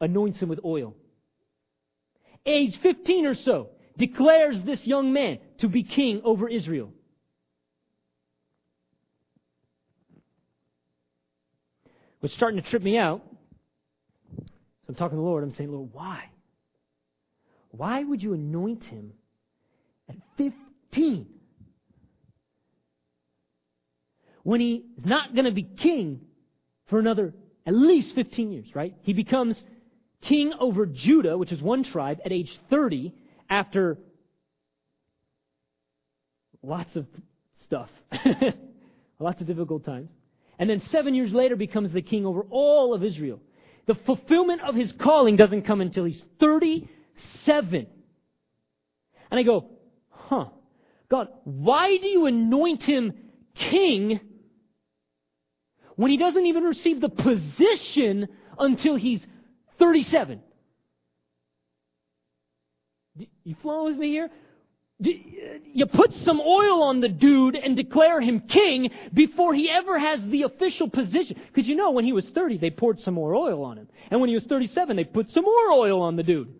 [0.00, 0.96] anoints him with oil.
[2.46, 6.90] Age 15 or so, declares this young man to be king over Israel.
[12.24, 13.20] What's starting to trip me out,
[14.38, 14.44] so
[14.88, 16.30] I'm talking to the Lord, I'm saying, Lord, why?
[17.70, 19.12] Why would you anoint him
[20.08, 21.26] at 15?
[24.42, 26.22] when he is not going to be king
[26.88, 27.34] for another
[27.66, 28.94] at least 15 years, right?
[29.02, 29.62] He becomes
[30.22, 33.12] king over Judah, which is one tribe, at age 30
[33.50, 33.98] after
[36.62, 37.04] lots of
[37.66, 37.90] stuff,
[39.18, 40.08] lots of difficult times.
[40.58, 43.40] And then seven years later becomes the king over all of Israel.
[43.86, 47.86] The fulfillment of his calling doesn't come until he's 37.
[49.30, 49.66] And I go,
[50.10, 50.46] huh,
[51.10, 53.12] God, why do you anoint him
[53.54, 54.20] king
[55.96, 59.24] when he doesn't even receive the position until he's
[59.78, 60.40] 37.
[63.44, 64.30] You flowing with me here?
[65.02, 65.08] Uh,
[65.72, 70.20] you put some oil on the dude and declare him king before he ever has
[70.30, 71.40] the official position.
[71.48, 73.88] Because you know, when he was 30, they poured some more oil on him.
[74.10, 76.54] And when he was 37, they put some more oil on the dude.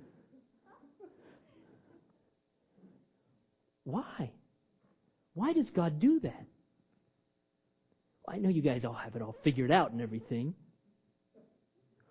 [3.84, 4.32] Why?
[5.34, 6.46] Why does God do that?
[8.26, 10.54] I know you guys all have it all figured out and everything.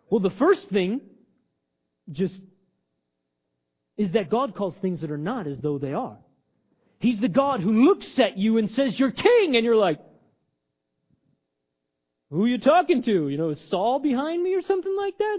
[0.10, 1.02] Well, the first thing
[2.12, 2.40] just
[3.98, 6.18] is that God calls things that are not as though they are.
[7.00, 10.00] He's the God who looks at you and says, You're king, and you're like,
[12.32, 13.30] Who are you talking to?
[13.30, 15.38] You know, is Saul behind me or something like that?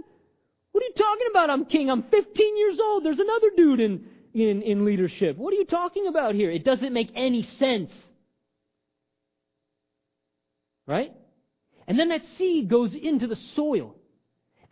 [0.73, 1.51] What are you talking about?
[1.51, 1.90] I'm king.
[1.90, 3.05] I'm 15 years old.
[3.05, 5.37] There's another dude in, in, in leadership.
[5.37, 6.51] What are you talking about here?
[6.51, 7.93] It doesn't make any sense.
[10.87, 11.12] Right?
[11.87, 13.95] And then that seed goes into the soil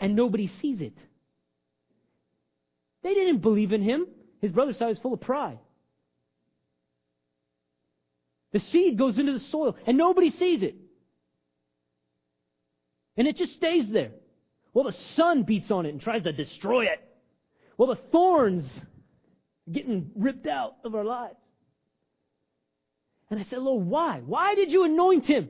[0.01, 0.95] and nobody sees it.
[3.03, 4.07] They didn't believe in him.
[4.41, 5.59] His brother saw he was full of pride.
[8.53, 10.77] The seed goes into the soil and nobody sees it.
[13.17, 14.13] And it just stays there.
[14.75, 17.01] Well, the sun beats on it and tries to destroy it.
[17.77, 18.65] Well, the thorns
[19.71, 21.37] getting ripped out of our lives.
[23.31, 24.21] And I said, Lord, why?
[24.25, 25.49] Why did you anoint him?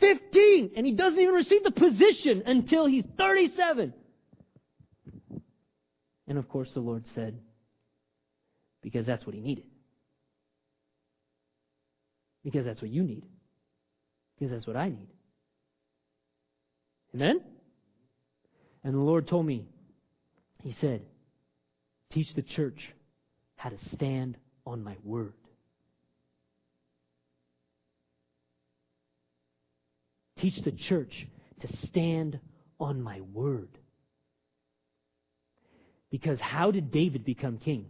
[0.00, 3.94] 15, and he doesn't even receive the position until he's 37.
[6.26, 7.38] And of course, the Lord said,
[8.82, 9.64] because that's what he needed.
[12.42, 13.24] Because that's what you need.
[14.38, 15.08] Because that's what I need.
[17.14, 17.40] Amen?
[18.82, 19.66] And the Lord told me,
[20.62, 21.02] He said,
[22.12, 22.78] teach the church
[23.56, 25.34] how to stand on my word.
[30.38, 31.26] Teach the church
[31.60, 32.38] to stand
[32.78, 33.78] on my word.
[36.14, 37.86] Because how did David become king?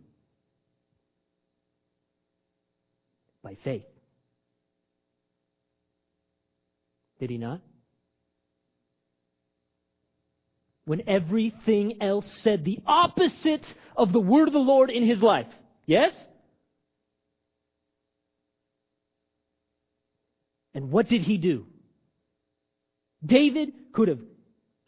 [3.42, 3.84] By faith.
[7.20, 7.60] Did he not?
[10.86, 15.52] When everything else said the opposite of the word of the Lord in his life.
[15.84, 16.14] Yes?
[20.72, 21.66] And what did he do?
[23.22, 24.20] David could have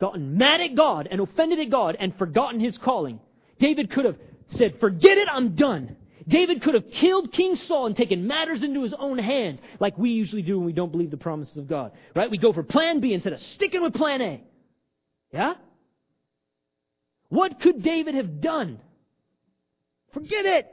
[0.00, 3.20] gotten mad at God and offended at God and forgotten his calling.
[3.58, 4.16] David could have
[4.52, 5.96] said, forget it, I'm done.
[6.28, 10.10] David could have killed King Saul and taken matters into his own hands, like we
[10.10, 11.92] usually do when we don't believe the promises of God.
[12.14, 12.30] Right?
[12.30, 14.42] We go for plan B instead of sticking with plan A.
[15.32, 15.54] Yeah?
[17.28, 18.80] What could David have done?
[20.12, 20.66] Forget it.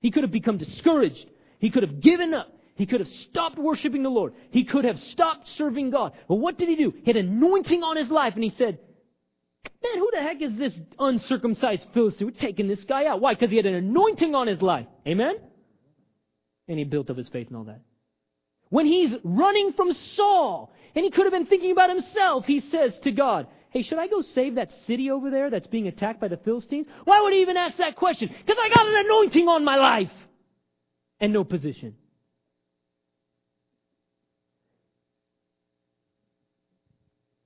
[0.00, 1.26] He could have become discouraged.
[1.58, 2.52] He could have given up.
[2.74, 4.34] He could have stopped worshiping the Lord.
[4.50, 6.12] He could have stopped serving God.
[6.28, 6.92] But what did he do?
[6.92, 8.78] He had anointing on his life, and he said,
[9.92, 12.32] Man, who the heck is this uncircumcised Philistine?
[12.40, 13.20] Taking this guy out.
[13.20, 13.34] Why?
[13.34, 14.86] Because he had an anointing on his life.
[15.06, 15.36] Amen?
[16.68, 17.80] And he built up his faith and all that.
[18.68, 22.98] When he's running from Saul, and he could have been thinking about himself, he says
[23.04, 26.28] to God, Hey, should I go save that city over there that's being attacked by
[26.28, 26.86] the Philistines?
[27.04, 28.28] Why would he even ask that question?
[28.28, 30.10] Because I got an anointing on my life
[31.20, 31.94] and no position.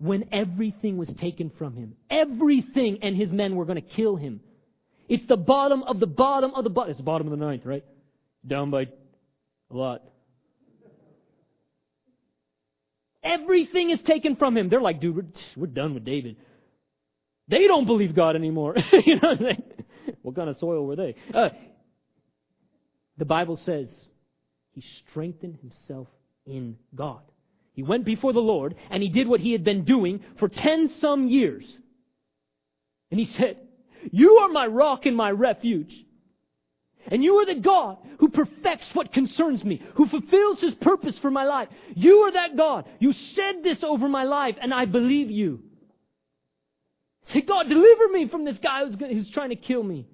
[0.00, 4.40] When everything was taken from him, everything, and his men were going to kill him.
[5.08, 6.90] It's the bottom of the bottom of the bottom.
[6.90, 7.84] It's the bottom of the ninth, right?
[8.46, 10.02] Down by a lot.
[13.22, 14.70] Everything is taken from him.
[14.70, 15.24] They're like, dude, we're,
[15.56, 16.36] we're done with David.
[17.48, 18.76] They don't believe God anymore.
[19.04, 19.56] you know what,
[20.22, 21.16] what kind of soil were they?
[21.34, 21.50] Uh,
[23.18, 23.88] the Bible says
[24.72, 26.08] he strengthened himself
[26.46, 27.20] in God.
[27.80, 30.90] He went before the Lord and he did what he had been doing for ten
[31.00, 31.64] some years.
[33.10, 33.56] And he said,
[34.12, 35.90] You are my rock and my refuge.
[37.06, 41.30] And you are the God who perfects what concerns me, who fulfills his purpose for
[41.30, 41.68] my life.
[41.94, 42.84] You are that God.
[42.98, 45.62] You said this over my life, and I believe you.
[47.28, 50.06] Say, God, deliver me from this guy who's, who's trying to kill me.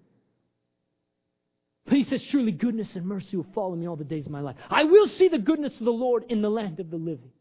[1.85, 4.41] But he says, Surely goodness and mercy will follow me all the days of my
[4.41, 4.55] life.
[4.71, 7.33] I will see the goodness of the Lord in the land of the living.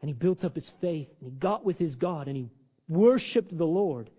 [0.00, 2.50] And he built up his faith, and he got with his God, and he
[2.88, 4.10] worshiped the Lord.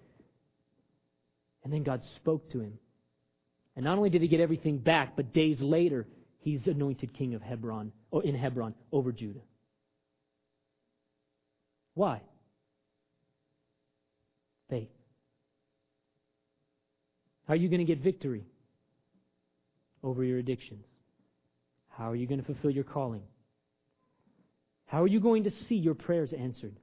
[1.63, 2.79] And then God spoke to him.
[3.75, 6.05] And not only did he get everything back, but days later,
[6.39, 9.39] he's anointed king of Hebron, or in Hebron, over Judah.
[11.93, 12.21] Why?
[14.69, 14.89] Faith.
[17.47, 18.43] How are you going to get victory
[20.03, 20.85] over your addictions?
[21.89, 23.23] How are you going to fulfill your calling?
[24.89, 26.75] How are you going to see your prayers answered?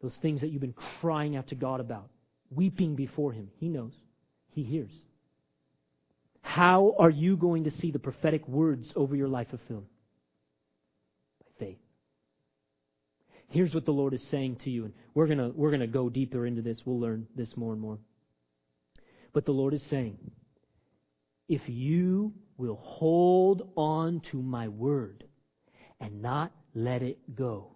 [0.00, 2.08] Those things that you've been crying out to God about,
[2.54, 3.50] weeping before Him.
[3.58, 3.90] He knows,
[4.50, 4.92] He hears.
[6.40, 9.86] How are you going to see the prophetic words over your life fulfilled?
[11.40, 11.78] By faith.
[13.48, 16.46] Here's what the Lord is saying to you, and we're gonna we're gonna go deeper
[16.46, 16.80] into this.
[16.84, 17.98] We'll learn this more and more.
[19.32, 20.16] But the Lord is saying,
[21.48, 25.24] if you will hold on to my word
[26.00, 27.72] and not let it go,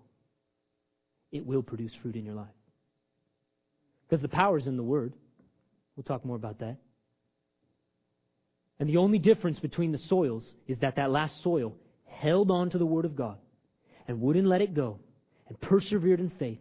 [1.33, 2.47] it will produce fruit in your life.
[4.09, 5.13] Because the power is in the word.
[5.97, 6.77] We'll talk more about that.
[8.79, 11.75] And the only difference between the soils is that that last soil
[12.07, 13.39] held on to the Word of God
[14.09, 14.99] and wouldn't let it go
[15.49, 16.59] and persevered in faith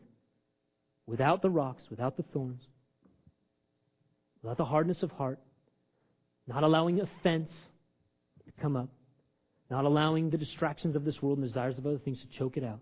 [1.05, 2.61] without the rocks, without the thorns,
[4.41, 5.39] without the hardness of heart,
[6.47, 7.51] not allowing offense
[8.45, 8.89] to come up,
[9.73, 12.63] not allowing the distractions of this world and desires of other things to choke it
[12.63, 12.79] out,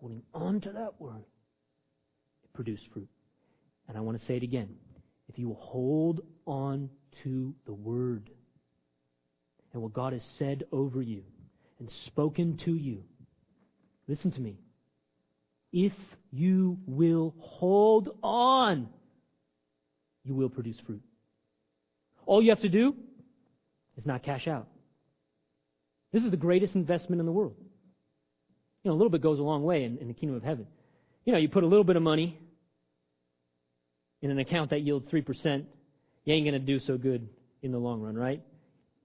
[0.00, 1.22] holding on to that Word,
[2.42, 3.08] it produced fruit.
[3.86, 4.70] And I want to say it again.
[5.28, 6.88] If you will hold on
[7.22, 8.30] to the Word,
[9.74, 11.22] and what God has said over you
[11.78, 13.02] and spoken to you.
[14.08, 14.56] Listen to me.
[15.70, 15.92] If
[16.32, 18.88] you will hold on,
[20.24, 21.02] you will produce fruit.
[22.24, 22.94] All you have to do
[23.98, 24.66] is not cash out.
[26.16, 27.56] This is the greatest investment in the world.
[28.82, 30.66] You know, a little bit goes a long way in, in the kingdom of heaven.
[31.26, 32.40] You know, you put a little bit of money
[34.22, 35.66] in an account that yields 3%,
[36.24, 37.28] you ain't going to do so good
[37.60, 38.40] in the long run, right?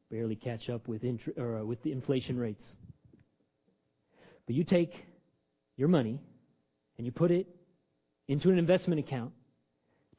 [0.10, 2.64] barely catch up with, int- or, uh, with the inflation rates.
[4.46, 4.94] But you take
[5.76, 6.18] your money
[6.98, 7.46] and you put it
[8.30, 9.34] into an investment account,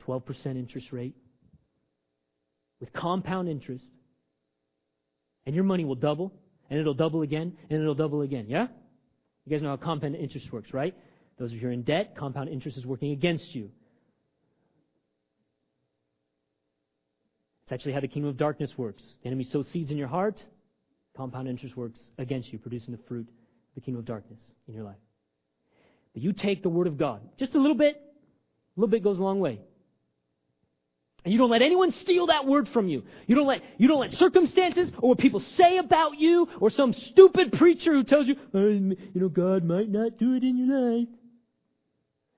[0.07, 1.15] 12% interest rate,
[2.81, 3.85] with compound interest,
[5.47, 6.35] and your money will double,
[6.73, 8.47] and it'll double again, and it'll double again.
[8.49, 8.67] Yeah?
[9.45, 10.97] You guys know how compound interest works, right?
[11.39, 13.71] Those of you who are in debt, compound interest is working against you.
[17.65, 19.03] It's actually how the kingdom of darkness works.
[19.23, 20.43] The enemy sows seeds in your heart,
[21.15, 24.85] compound interest works against you, producing the fruit of the kingdom of darkness in your
[24.85, 24.97] life.
[26.15, 29.19] But you take the word of God, just a little bit, a little bit goes
[29.19, 29.61] a long way.
[31.25, 33.05] And you don't let anyone steal that word from you.
[33.27, 36.93] You don't let, you don't let circumstances or what people say about you or some
[36.93, 41.09] stupid preacher who tells you, you know, God might not do it in your life.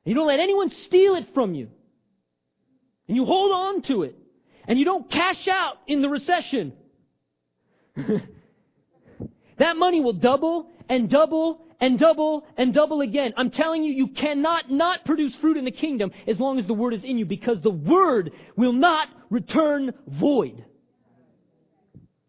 [0.05, 1.68] And you don't let anyone steal it from you.
[3.09, 4.16] And you hold on to it
[4.66, 6.74] and you don't cash out in the recession.
[9.57, 13.32] that money will double and double and double and double again.
[13.36, 16.74] I'm telling you, you cannot not produce fruit in the kingdom as long as the
[16.74, 20.64] word is in you because the word will not return void.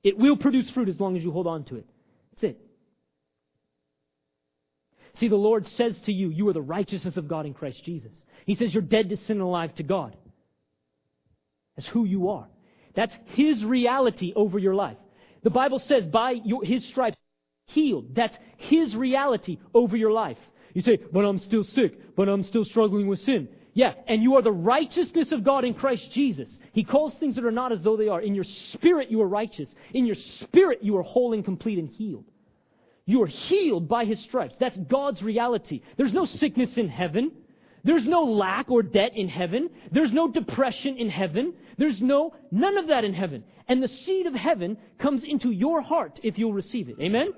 [0.04, 1.86] It will produce fruit as long as you hold on to it.
[2.34, 2.62] That's it.
[5.20, 8.12] See, the Lord says to you, you are the righteousness of God in Christ Jesus.
[8.46, 10.16] He says you're dead to sin and alive to God.
[11.76, 12.48] That's who you are.
[12.96, 14.98] That's His reality over your life.
[15.44, 17.18] The Bible says by your, His stripes,
[17.68, 18.16] healed.
[18.16, 20.38] That's His reality over your life.
[20.74, 23.48] You say, but I'm still sick, but I'm still struggling with sin.
[23.74, 26.50] Yeah, and you are the righteousness of God in Christ Jesus.
[26.72, 28.22] He calls things that are not as though they are.
[28.22, 29.70] In your spirit, you are righteous.
[29.94, 32.26] In your spirit, you are whole and complete and healed.
[33.06, 34.56] You are healed by His stripes.
[34.60, 35.82] That's God's reality.
[35.98, 37.32] There's no sickness in heaven.
[37.84, 39.70] There's no lack or debt in heaven.
[39.92, 41.54] There's no depression in heaven.
[41.78, 43.44] There's no, none of that in heaven.
[43.68, 46.96] And the seed of heaven comes into your heart if you'll receive it.
[47.00, 47.34] Amen?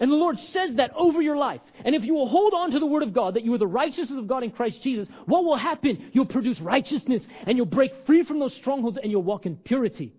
[0.00, 1.60] And the Lord says that over your life.
[1.84, 3.66] And if you will hold on to the Word of God, that you are the
[3.66, 6.10] righteousness of God in Christ Jesus, what will happen?
[6.12, 10.12] You'll produce righteousness and you'll break free from those strongholds and you'll walk in purity.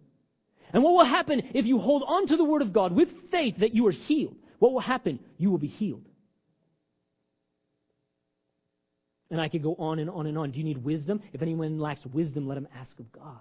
[0.72, 3.56] And what will happen if you hold on to the Word of God with faith
[3.60, 4.36] that you are healed?
[4.60, 5.20] What will happen?
[5.38, 6.06] You will be healed.
[9.30, 10.52] And I could go on and on and on.
[10.52, 11.22] Do you need wisdom?
[11.34, 13.40] If anyone lacks wisdom, let him ask of God.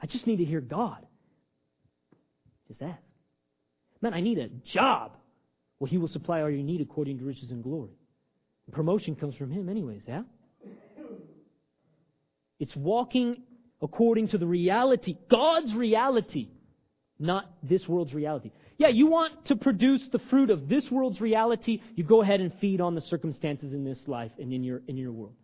[0.00, 1.04] I just need to hear God.
[2.68, 3.02] Just ask.
[4.00, 5.17] Man, I need a job.
[5.80, 7.92] Well, He will supply all your need according to riches and glory.
[8.72, 10.22] Promotion comes from Him, anyways, yeah?
[12.60, 13.42] It's walking
[13.80, 16.48] according to the reality, God's reality,
[17.18, 18.50] not this world's reality.
[18.76, 22.52] Yeah, you want to produce the fruit of this world's reality, you go ahead and
[22.60, 25.34] feed on the circumstances in this life and in your, in your world.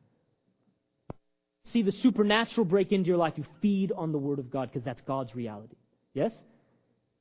[1.72, 4.84] See the supernatural break into your life, you feed on the Word of God because
[4.84, 5.76] that's God's reality.
[6.12, 6.32] Yes?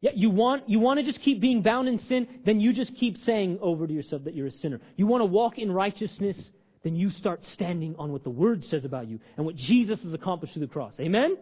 [0.04, 2.94] Yeah, you want, you want to just keep being bound in sin, then you just
[2.98, 4.82] keep saying over to yourself that you're a sinner.
[4.98, 6.38] You want to walk in righteousness,
[6.84, 10.14] then you start standing on what the Word says about you and what Jesus has
[10.14, 10.94] accomplished through the cross.
[11.00, 11.38] Amen?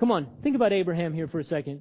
[0.00, 1.80] Come on, think about Abraham here for a second.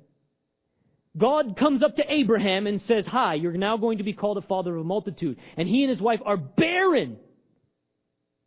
[1.17, 4.43] God comes up to Abraham and says, Hi, you're now going to be called a
[4.43, 5.39] father of a multitude.
[5.57, 7.17] And he and his wife are barren.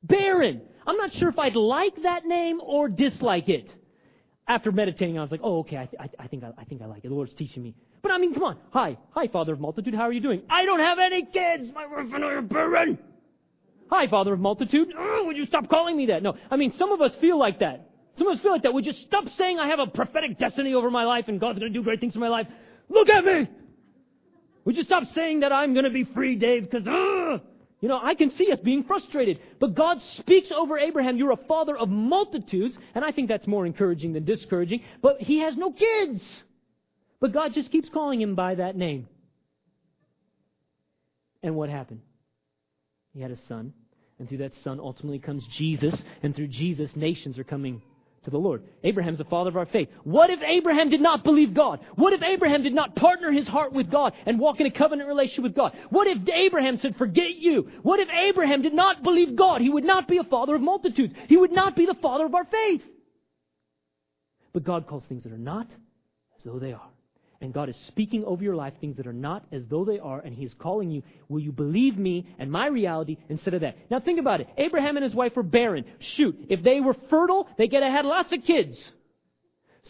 [0.00, 0.62] Barren.
[0.86, 3.68] I'm not sure if I'd like that name or dislike it
[4.48, 6.86] after meditating, I was like, oh, okay, I, th- I, think I, I think I
[6.86, 7.08] like it.
[7.08, 7.74] The Lord's teaching me.
[8.02, 8.58] But I mean, come on.
[8.72, 8.96] Hi.
[9.10, 9.94] Hi, Father of Multitude.
[9.94, 10.42] How are you doing?
[10.48, 11.70] I don't have any kids.
[11.74, 12.98] My wife and I are barren.
[13.90, 14.88] Hi, Father of Multitude.
[14.96, 16.22] Oh, would you stop calling me that?
[16.22, 16.36] No.
[16.50, 17.90] I mean, some of us feel like that.
[18.18, 18.72] Some of us feel like that.
[18.72, 21.72] Would you stop saying I have a prophetic destiny over my life and God's going
[21.72, 22.46] to do great things in my life?
[22.88, 23.48] Look at me!
[24.64, 27.38] Would you stop saying that I'm going to be free, Dave, because, uh,
[27.80, 29.38] you know, I can see us being frustrated.
[29.60, 33.66] But God speaks over Abraham, you're a father of multitudes, and I think that's more
[33.66, 36.22] encouraging than discouraging, but he has no kids.
[37.20, 39.08] But God just keeps calling him by that name.
[41.42, 42.00] And what happened?
[43.14, 43.72] He had a son,
[44.18, 47.82] and through that son ultimately comes Jesus, and through Jesus, nations are coming
[48.26, 48.64] to the Lord.
[48.82, 49.88] Abraham's the father of our faith.
[50.02, 51.78] What if Abraham did not believe God?
[51.94, 55.08] What if Abraham did not partner his heart with God and walk in a covenant
[55.08, 55.76] relationship with God?
[55.90, 57.70] What if Abraham said, forget you?
[57.82, 59.60] What if Abraham did not believe God?
[59.60, 61.14] He would not be a father of multitudes.
[61.28, 62.82] He would not be the father of our faith.
[64.52, 65.68] But God calls things that are not
[66.36, 66.90] as though they are
[67.40, 70.20] and God is speaking over your life things that are not as though they are,
[70.20, 73.76] and He is calling you, will you believe me and my reality instead of that?
[73.90, 74.48] Now think about it.
[74.56, 75.84] Abraham and his wife were barren.
[75.98, 78.78] Shoot, if they were fertile, they could have had lots of kids.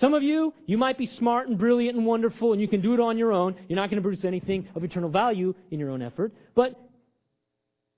[0.00, 2.92] Some of you, you might be smart and brilliant and wonderful, and you can do
[2.92, 3.56] it on your own.
[3.68, 6.32] You're not going to produce anything of eternal value in your own effort.
[6.54, 6.78] But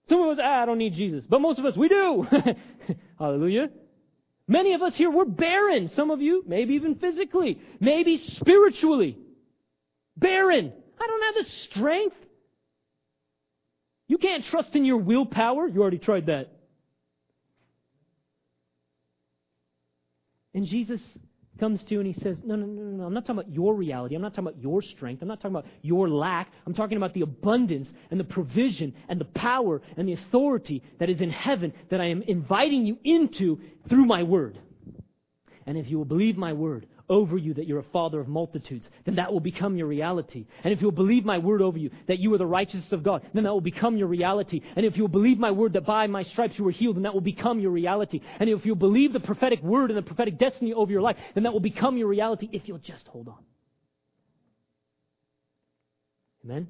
[0.09, 1.24] some of us, ah, I don't need Jesus.
[1.28, 2.26] But most of us, we do.
[3.18, 3.70] Hallelujah.
[4.46, 5.90] Many of us here, we're barren.
[5.94, 9.18] Some of you, maybe even physically, maybe spiritually.
[10.19, 10.73] Barren.
[11.01, 12.16] I don't have the strength.
[14.09, 15.69] You can't trust in your willpower.
[15.69, 16.53] You already tried that.
[20.55, 21.01] And Jesus
[21.61, 24.14] comes to and he says, no, no, no, no, I'm not talking about your reality.
[24.14, 25.23] I'm not talking about your strength.
[25.23, 26.51] I'm not talking about your lack.
[26.66, 31.11] I'm talking about the abundance and the provision and the power and the authority that
[31.11, 34.59] is in heaven that I am inviting you into through my word.
[35.66, 38.87] And if you will believe my word, over you that you're a father of multitudes,
[39.05, 40.47] then that will become your reality.
[40.63, 43.23] And if you'll believe my word over you that you are the righteousness of God,
[43.35, 44.61] then that will become your reality.
[44.77, 47.15] And if you'll believe my word that by my stripes you were healed, then that
[47.15, 48.21] will become your reality.
[48.39, 51.45] And if you'll believe the prophetic word and the prophetic destiny over your life, then
[51.45, 53.45] that will become your reality if you'll just hold on.
[56.45, 56.69] Amen?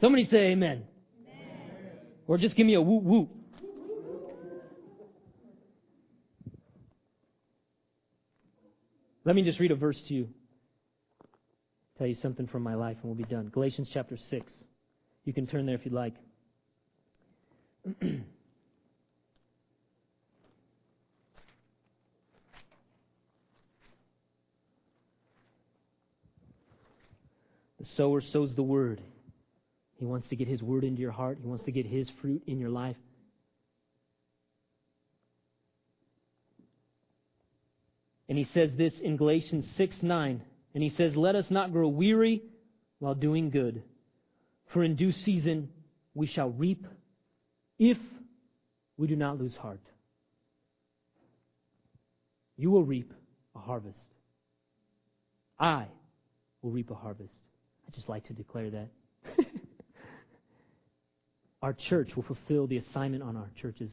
[0.00, 0.84] Somebody say amen.
[1.22, 1.98] amen.
[2.26, 3.28] Or just give me a whoop whoop.
[9.24, 10.28] Let me just read a verse to you.
[11.98, 13.50] Tell you something from my life and we'll be done.
[13.52, 14.46] Galatians chapter 6.
[15.24, 16.14] You can turn there if you'd like.
[18.00, 18.22] the
[27.96, 29.02] sower sows the word.
[29.96, 31.36] He wants to get His word into your heart.
[31.42, 32.96] He wants to get His fruit in your life.
[38.30, 40.42] And he says this in Galatians 6 9.
[40.72, 42.42] And he says, Let us not grow weary
[43.00, 43.82] while doing good,
[44.72, 45.68] for in due season
[46.14, 46.86] we shall reap
[47.76, 47.98] if
[48.96, 49.80] we do not lose heart.
[52.56, 53.12] You will reap
[53.56, 53.98] a harvest.
[55.58, 55.86] I
[56.62, 57.34] will reap a harvest.
[57.88, 58.88] I just like to declare that.
[61.62, 63.90] our church will fulfill the assignment on our churches,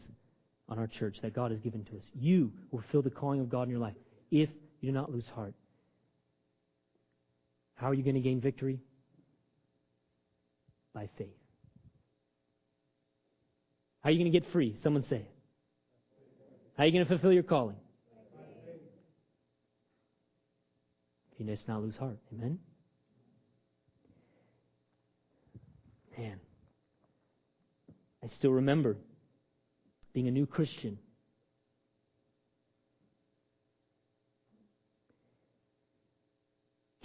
[0.70, 2.04] on our church that God has given to us.
[2.14, 3.96] You will fulfill the calling of God in your life
[4.32, 4.50] if
[4.82, 5.54] you do not lose heart.
[7.76, 8.80] How are you going to gain victory?
[10.94, 11.28] By faith.
[14.02, 14.78] How are you going to get free?
[14.84, 15.32] Someone say it.
[16.76, 17.76] How are you going to fulfill your calling?
[21.34, 22.18] If you just not lose heart.
[22.34, 22.60] Amen?
[26.18, 26.40] Man.
[28.24, 28.98] I still remember
[30.14, 30.98] being a new Christian.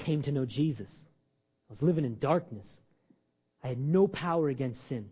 [0.04, 0.88] Came to know Jesus.
[1.70, 2.66] I was living in darkness.
[3.62, 5.08] I had no power against sin,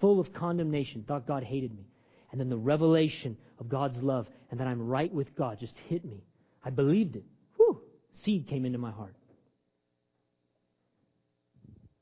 [0.00, 1.86] full of condemnation, thought God hated me.
[2.32, 6.04] And then the revelation of God's love and that I'm right with God just hit
[6.04, 6.24] me.
[6.64, 7.24] I believed it.
[7.56, 7.80] Whew!
[8.24, 9.14] Seed came into my heart.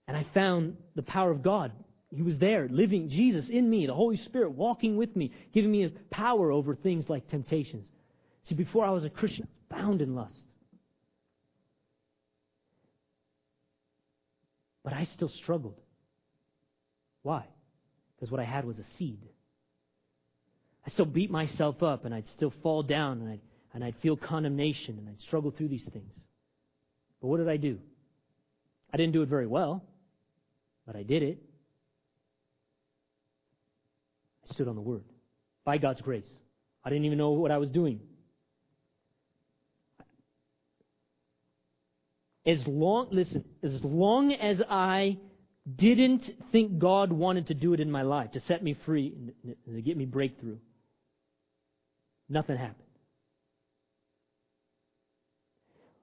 [0.09, 1.73] And I found the power of God
[2.15, 5.93] he was there, living, Jesus in me, the Holy Spirit walking with me, giving me
[6.11, 7.87] power over things like temptations.
[8.49, 10.44] See, before I was a Christian, I was bound in lust.
[14.85, 15.81] But I still struggled.
[17.23, 17.47] Why?
[18.15, 19.19] Because what I had was a seed.
[20.87, 23.41] I still beat myself up and I'd still fall down and I'd,
[23.73, 26.15] and I'd feel condemnation and I'd struggle through these things.
[27.21, 27.79] But what did I do?
[28.93, 29.83] I didn't do it very well,
[30.87, 31.43] but I did it.
[34.49, 35.05] I stood on the Word.
[35.65, 36.29] By God's grace.
[36.85, 38.01] I didn't even know what I was doing.
[42.47, 45.19] As long, listen, as long as I
[45.77, 49.15] didn't think God wanted to do it in my life, to set me free
[49.45, 50.59] and to get me breakthrough,
[52.29, 52.77] nothing happened.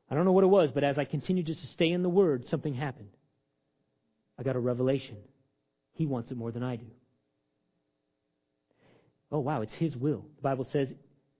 [0.09, 2.09] I don't know what it was, but as I continued just to stay in the
[2.09, 3.09] Word, something happened.
[4.37, 5.17] I got a revelation.
[5.93, 6.87] He wants it more than I do
[9.31, 10.25] oh, wow, it's His will.
[10.37, 10.89] The Bible says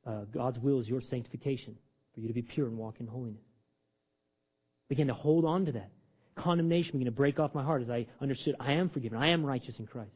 [0.06, 1.76] uh, God's will is your sanctification,
[2.14, 3.42] for you to be pure and walk in holiness.
[4.92, 5.90] Begin to hold on to that.
[6.36, 9.46] Condemnation began to break off my heart as I understood I am forgiven, I am
[9.46, 10.12] righteous in Christ.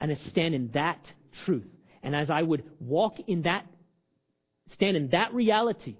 [0.00, 0.98] And to stand in that
[1.44, 1.66] truth.
[2.02, 3.66] And as I would walk in that,
[4.72, 5.98] stand in that reality,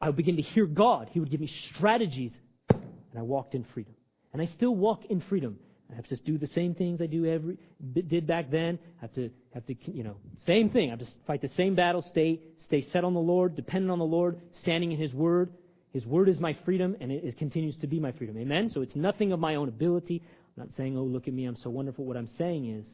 [0.00, 1.10] I would begin to hear God.
[1.12, 2.32] He would give me strategies,
[2.70, 3.92] and I walked in freedom.
[4.32, 5.58] And I still walk in freedom.
[5.92, 7.58] I have to just do the same things I do every
[7.92, 8.78] did back then.
[9.00, 10.88] I have to have to you know same thing.
[10.88, 13.98] I have to fight the same battle, stay stay set on the Lord, dependent on
[13.98, 15.52] the Lord, standing in His Word.
[15.92, 18.38] His Word is my freedom, and it, it continues to be my freedom.
[18.38, 18.70] Amen.
[18.72, 20.22] So it's nothing of my own ability.
[20.56, 22.04] I'm not saying, oh look at me, I'm so wonderful.
[22.04, 22.86] What I'm saying is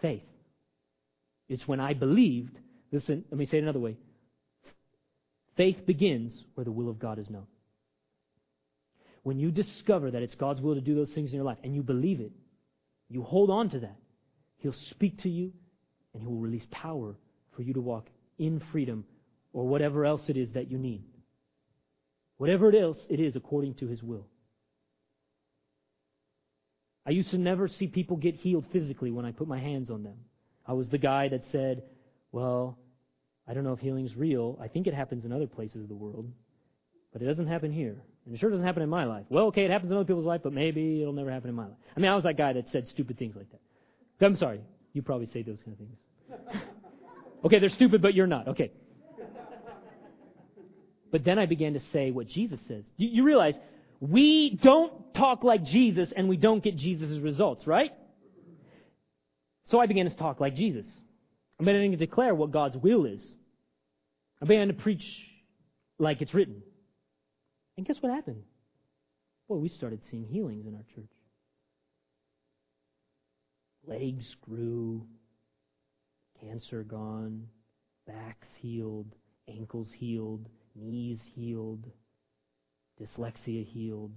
[0.00, 0.22] faith.
[1.48, 2.56] It's when I believed.
[2.92, 3.96] Listen, let me say it another way.
[5.56, 7.46] Faith begins where the will of God is known
[9.24, 11.74] when you discover that it's God's will to do those things in your life and
[11.74, 12.30] you believe it,
[13.08, 13.96] you hold on to that.
[14.58, 15.50] He'll speak to you
[16.12, 17.16] and He will release power
[17.56, 18.06] for you to walk
[18.38, 19.04] in freedom
[19.52, 21.02] or whatever else it is that you need.
[22.36, 24.26] Whatever it else it is according to His will.
[27.06, 30.02] I used to never see people get healed physically when I put my hands on
[30.02, 30.16] them.
[30.66, 31.82] I was the guy that said,
[32.32, 32.78] well,
[33.46, 34.58] I don't know if healing's real.
[34.60, 36.30] I think it happens in other places of the world,
[37.12, 37.96] but it doesn't happen here.
[38.24, 39.26] And it sure doesn't happen in my life.
[39.28, 41.66] Well, okay, it happens in other people's life, but maybe it'll never happen in my
[41.66, 41.76] life.
[41.94, 43.60] I mean, I was that guy that said stupid things like that.
[44.24, 44.60] I'm sorry.
[44.94, 46.62] You probably say those kind of things.
[47.44, 48.48] okay, they're stupid, but you're not.
[48.48, 48.72] Okay.
[51.14, 52.82] But then I began to say what Jesus says.
[52.96, 53.54] You, you realize
[54.00, 57.92] we don't talk like Jesus and we don't get Jesus' results, right?
[59.70, 60.84] So I began to talk like Jesus.
[61.60, 63.20] I began to declare what God's will is.
[64.42, 65.04] I began to preach
[66.00, 66.64] like it's written.
[67.76, 68.42] And guess what happened?
[69.48, 71.12] Boy, we started seeing healings in our church.
[73.86, 75.06] Legs grew,
[76.40, 77.46] cancer gone,
[78.04, 79.14] backs healed,
[79.48, 81.84] ankles healed, knees healed,
[83.00, 84.16] dyslexia healed,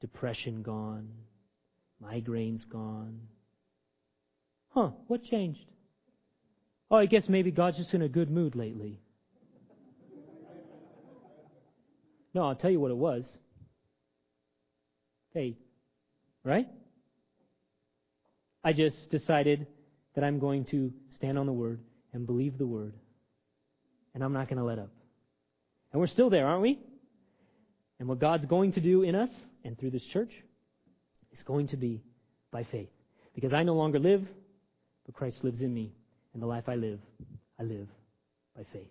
[0.00, 1.08] depression gone,
[2.02, 3.20] migraines gone.
[4.70, 5.64] Huh, what changed?
[6.90, 9.00] Oh, I guess maybe God's just in a good mood lately.
[12.34, 13.24] No, I'll tell you what it was.
[15.32, 15.56] Faith.
[16.42, 16.66] Right?
[18.64, 19.66] I just decided
[20.14, 21.80] that I'm going to stand on the Word
[22.12, 22.94] and believe the Word.
[24.14, 24.90] And I'm not going to let up.
[25.92, 26.78] And we're still there, aren't we?
[27.98, 29.30] And what God's going to do in us
[29.64, 30.30] and through this church
[31.32, 32.02] is going to be
[32.50, 32.88] by faith.
[33.34, 34.22] Because I no longer live,
[35.06, 35.92] but Christ lives in me.
[36.32, 37.00] And the life I live,
[37.58, 37.88] I live
[38.56, 38.90] by faith.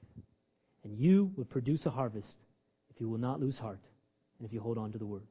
[0.84, 2.28] And you will produce a harvest
[2.90, 3.80] if you will not lose heart
[4.40, 5.24] and if you hold on to the Word.